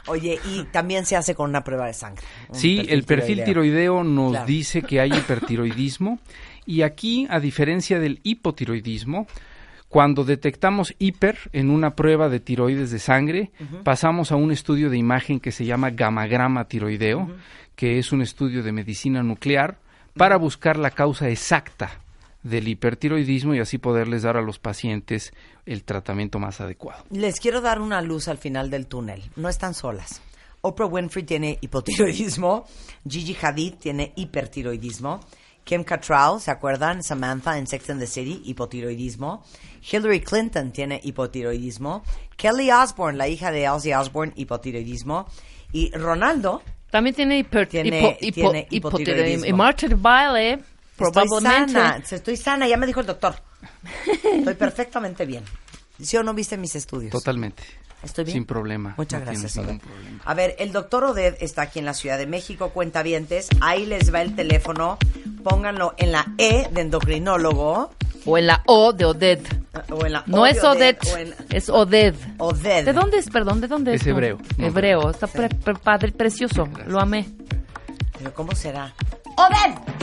Oye, 0.06 0.38
y 0.52 0.64
también 0.64 1.06
se 1.06 1.16
hace 1.16 1.34
con 1.34 1.50
una 1.50 1.62
prueba 1.64 1.86
de 1.86 1.94
sangre. 1.94 2.24
Sí, 2.52 2.84
el 2.88 3.04
perfil 3.04 3.44
tiroideo 3.44 4.04
nos 4.04 4.32
Claro. 4.32 4.46
dice 4.46 4.82
que 4.82 5.00
hay 5.00 5.10
hipertiroidismo 5.12 6.18
y 6.64 6.82
aquí, 6.82 7.26
a 7.30 7.40
diferencia 7.40 7.98
del 7.98 8.20
hipotiroidismo, 8.22 9.26
cuando 9.88 10.24
detectamos 10.24 10.94
hiper 10.98 11.38
en 11.52 11.70
una 11.70 11.94
prueba 11.94 12.28
de 12.28 12.40
tiroides 12.40 12.90
de 12.90 12.98
sangre, 12.98 13.50
pasamos 13.84 14.32
a 14.32 14.36
un 14.36 14.50
estudio 14.50 14.90
de 14.90 14.98
imagen 14.98 15.40
que 15.40 15.52
se 15.52 15.64
llama 15.64 15.90
gamagrama 15.90 16.64
tiroideo, 16.64 17.30
que 17.76 17.98
es 17.98 18.12
un 18.12 18.22
estudio 18.22 18.62
de 18.62 18.72
medicina 18.72 19.22
nuclear 19.22 19.78
para 20.14 20.36
buscar 20.36 20.76
la 20.78 20.90
causa 20.90 21.28
exacta 21.28 22.00
del 22.42 22.68
hipertiroidismo 22.68 23.54
y 23.54 23.60
así 23.60 23.78
poderles 23.78 24.22
dar 24.22 24.36
a 24.36 24.42
los 24.42 24.58
pacientes 24.58 25.32
el 25.66 25.84
tratamiento 25.84 26.38
más 26.38 26.60
adecuado. 26.60 27.04
Les 27.10 27.40
quiero 27.40 27.60
dar 27.60 27.80
una 27.80 28.00
luz 28.02 28.28
al 28.28 28.38
final 28.38 28.70
del 28.70 28.86
túnel. 28.86 29.22
No 29.36 29.48
están 29.48 29.74
solas. 29.74 30.22
Oprah 30.62 30.86
Winfrey 30.86 31.24
tiene 31.24 31.58
hipotiroidismo. 31.60 32.64
Gigi 33.08 33.36
Hadid 33.40 33.74
tiene 33.74 34.12
hipertiroidismo. 34.16 35.20
Kim 35.66 35.82
Cattrall, 35.82 36.40
¿se 36.40 36.52
acuerdan? 36.52 37.02
Samantha 37.02 37.58
en 37.58 37.66
Sex 37.66 37.90
and 37.90 37.98
the 38.00 38.06
City, 38.06 38.40
hipotiroidismo. 38.44 39.42
Hillary 39.82 40.20
Clinton 40.20 40.70
tiene 40.70 41.00
hipotiroidismo. 41.02 42.04
Kelly 42.36 42.70
Osbourne, 42.70 43.18
la 43.18 43.26
hija 43.26 43.50
de 43.50 43.68
Ozzy 43.68 43.92
Osbourne, 43.92 44.32
hipotiroidismo. 44.36 45.26
Y 45.72 45.90
Ronaldo, 45.90 46.62
También 46.90 47.16
tiene 47.16 47.38
hiper, 47.38 47.66
Tiene- 47.66 48.00
hipo- 48.00 48.16
hipo- 48.20 48.32
tiene 48.34 48.66
hipotiroidismo. 48.70 48.76
hipotiroidismo. 48.76 49.46
Y 49.46 49.52
Marta 49.52 49.88
de 49.88 49.94
baile, 49.96 50.58
probablemente. 50.96 51.48
Estoy 51.48 51.72
sana, 51.74 52.02
estoy 52.10 52.36
sana, 52.36 52.68
ya 52.68 52.76
me 52.76 52.86
dijo 52.86 53.00
el 53.00 53.06
doctor. 53.06 53.34
Estoy 54.32 54.54
perfectamente 54.54 55.26
bien. 55.26 55.42
¿Sí 56.00 56.16
o 56.16 56.22
no 56.22 56.34
viste 56.34 56.56
mis 56.56 56.74
estudios? 56.76 57.10
Totalmente. 57.12 57.62
¿Estoy 58.02 58.24
bien? 58.24 58.34
Sin 58.34 58.44
problema. 58.44 58.94
Muchas 58.98 59.20
no 59.20 59.26
gracias, 59.26 59.56
ningún 59.56 59.80
problema. 59.80 60.20
A 60.24 60.34
ver, 60.34 60.54
el 60.58 60.70
doctor 60.70 61.04
Oded 61.04 61.36
está 61.40 61.62
aquí 61.62 61.78
en 61.78 61.86
la 61.86 61.94
Ciudad 61.94 62.18
de 62.18 62.26
México, 62.26 62.68
cuentavientes. 62.70 63.48
Ahí 63.60 63.86
les 63.86 64.12
va 64.14 64.20
el 64.22 64.36
teléfono. 64.36 64.98
Pónganlo 65.42 65.94
en 65.96 66.12
la 66.12 66.26
E 66.38 66.68
de 66.70 66.80
endocrinólogo 66.82 67.90
O 68.26 68.38
en 68.38 68.46
la 68.48 68.62
O 68.66 68.92
de 68.92 69.04
Oded. 69.06 69.40
o 69.90 70.04
en 70.06 70.12
la 70.12 70.22
No 70.26 70.46
es 70.46 70.60
de 70.60 70.66
Oded, 70.68 70.96
o 71.12 71.16
en 71.16 71.34
es 71.50 71.68
Oded. 71.70 72.14
Oded. 72.38 72.84
¿De 72.84 72.92
dónde 72.92 73.18
es, 73.18 73.30
perdón? 73.30 73.60
¿De 73.60 73.66
dónde 73.68 73.94
es? 73.94 74.02
Es 74.02 74.06
hebreo. 74.06 74.38
No, 74.58 74.66
Hebreo. 74.66 75.10
Está 75.10 75.26
pre- 75.26 75.48
pre- 75.48 75.74
padre, 75.74 76.12
precioso. 76.12 76.68
Lo 76.86 77.00
amé. 77.00 77.26
Pero 78.18 78.34
¿cómo 78.34 78.54
será? 78.54 78.92
¡Oded! 79.36 79.95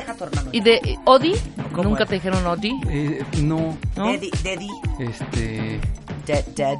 Deja 0.00 0.12
a 0.12 0.14
tu 0.14 0.24
hermano. 0.24 0.50
¿Y 0.52 0.60
de 0.60 0.74
eh, 0.76 0.98
Odi? 1.04 1.32
¿Cómo 1.72 1.90
¿Nunca 1.90 2.04
es? 2.04 2.08
te 2.08 2.14
dijeron 2.16 2.46
Odi? 2.46 2.80
Eh, 2.88 3.22
no, 3.42 3.76
¿No? 3.96 4.06
Daddy, 4.12 4.30
daddy, 4.44 4.68
este, 5.00 5.80
dead, 6.26 6.44
dead. 6.54 6.78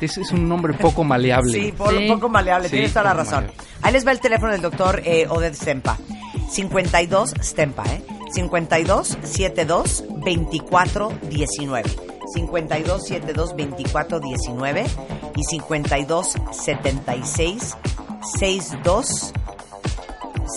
es, 0.00 0.18
es 0.18 0.30
un 0.32 0.48
nombre 0.48 0.74
poco 0.74 1.02
maleable. 1.04 1.52
Sí, 1.52 1.72
por, 1.72 1.96
Sí. 1.96 2.06
poco 2.08 2.28
maleable, 2.28 2.68
Sí, 2.68 2.72
tienes 2.76 2.92
toda 2.92 3.04
la 3.06 3.14
razón. 3.14 3.44
maleable. 3.46 3.64
Ahí 3.82 3.92
les 3.92 4.06
va 4.06 4.12
el 4.12 4.20
teléfono 4.20 4.52
del 4.52 4.60
doctor 4.62 5.02
eh, 5.04 5.26
Oded 5.28 5.54
Stempa. 5.54 5.96
52 6.50 7.34
Stempa, 7.42 7.84
¿eh? 7.86 8.02
52 8.32 9.18
72 9.22 10.04
24 10.24 11.12
19. 11.30 11.90
52 12.34 13.02
72 13.06 13.56
24 13.56 14.20
19 14.20 14.84
y 15.36 15.44
52 15.44 16.34
76 16.52 17.76
62 18.38 19.32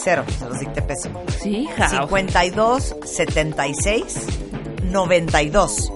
0. 0.04 0.24
Se 0.39 0.46
los 0.46 0.60
dicté 0.60 0.82
pésimo. 0.82 1.22
Sí, 1.41 1.50
hija. 1.70 1.89
52 1.89 2.96
76 3.06 4.04
92 4.91 5.91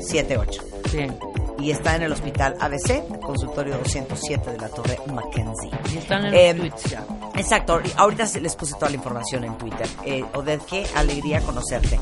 78 0.00 0.62
Bien. 0.92 1.16
y 1.58 1.70
está 1.70 1.96
en 1.96 2.02
el 2.02 2.12
hospital 2.12 2.56
ABC, 2.60 3.02
consultorio 3.20 3.78
207 3.78 4.52
de 4.52 4.58
la 4.58 4.68
Torre 4.68 4.98
Mackenzie. 5.12 5.70
Y 5.94 5.98
están 5.98 6.24
en 6.26 6.34
Eh, 6.34 6.54
los 6.54 6.68
tweets 6.80 6.90
ya. 6.90 7.04
Exacto, 7.36 7.80
ahorita 7.96 8.26
se- 8.26 8.40
les 8.40 8.54
puse 8.56 8.74
toda 8.74 8.90
la 8.90 8.96
información 8.96 9.44
en 9.44 9.56
Twitter. 9.58 9.86
Eh, 10.04 10.24
Oded, 10.34 10.60
qué 10.68 10.84
alegría 10.96 11.40
conocerte. 11.40 11.98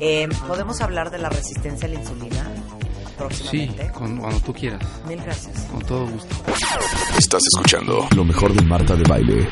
Eh, 0.00 0.28
¿Podemos 0.46 0.80
hablar 0.82 1.10
de 1.10 1.18
la 1.18 1.28
resistencia 1.30 1.86
a 1.86 1.90
la 1.90 1.98
insulina 1.98 2.50
Sí, 3.50 3.74
con- 3.94 4.18
cuando 4.18 4.38
tú 4.40 4.52
quieras, 4.52 4.82
Mil 5.08 5.18
gracias. 5.22 5.56
con 5.72 5.80
todo 5.80 6.06
gusto. 6.06 6.36
Estás 7.18 7.42
escuchando 7.54 8.06
Lo 8.14 8.24
mejor 8.24 8.52
de 8.52 8.62
Marta 8.62 8.94
de 8.94 9.04
Baile. 9.08 9.48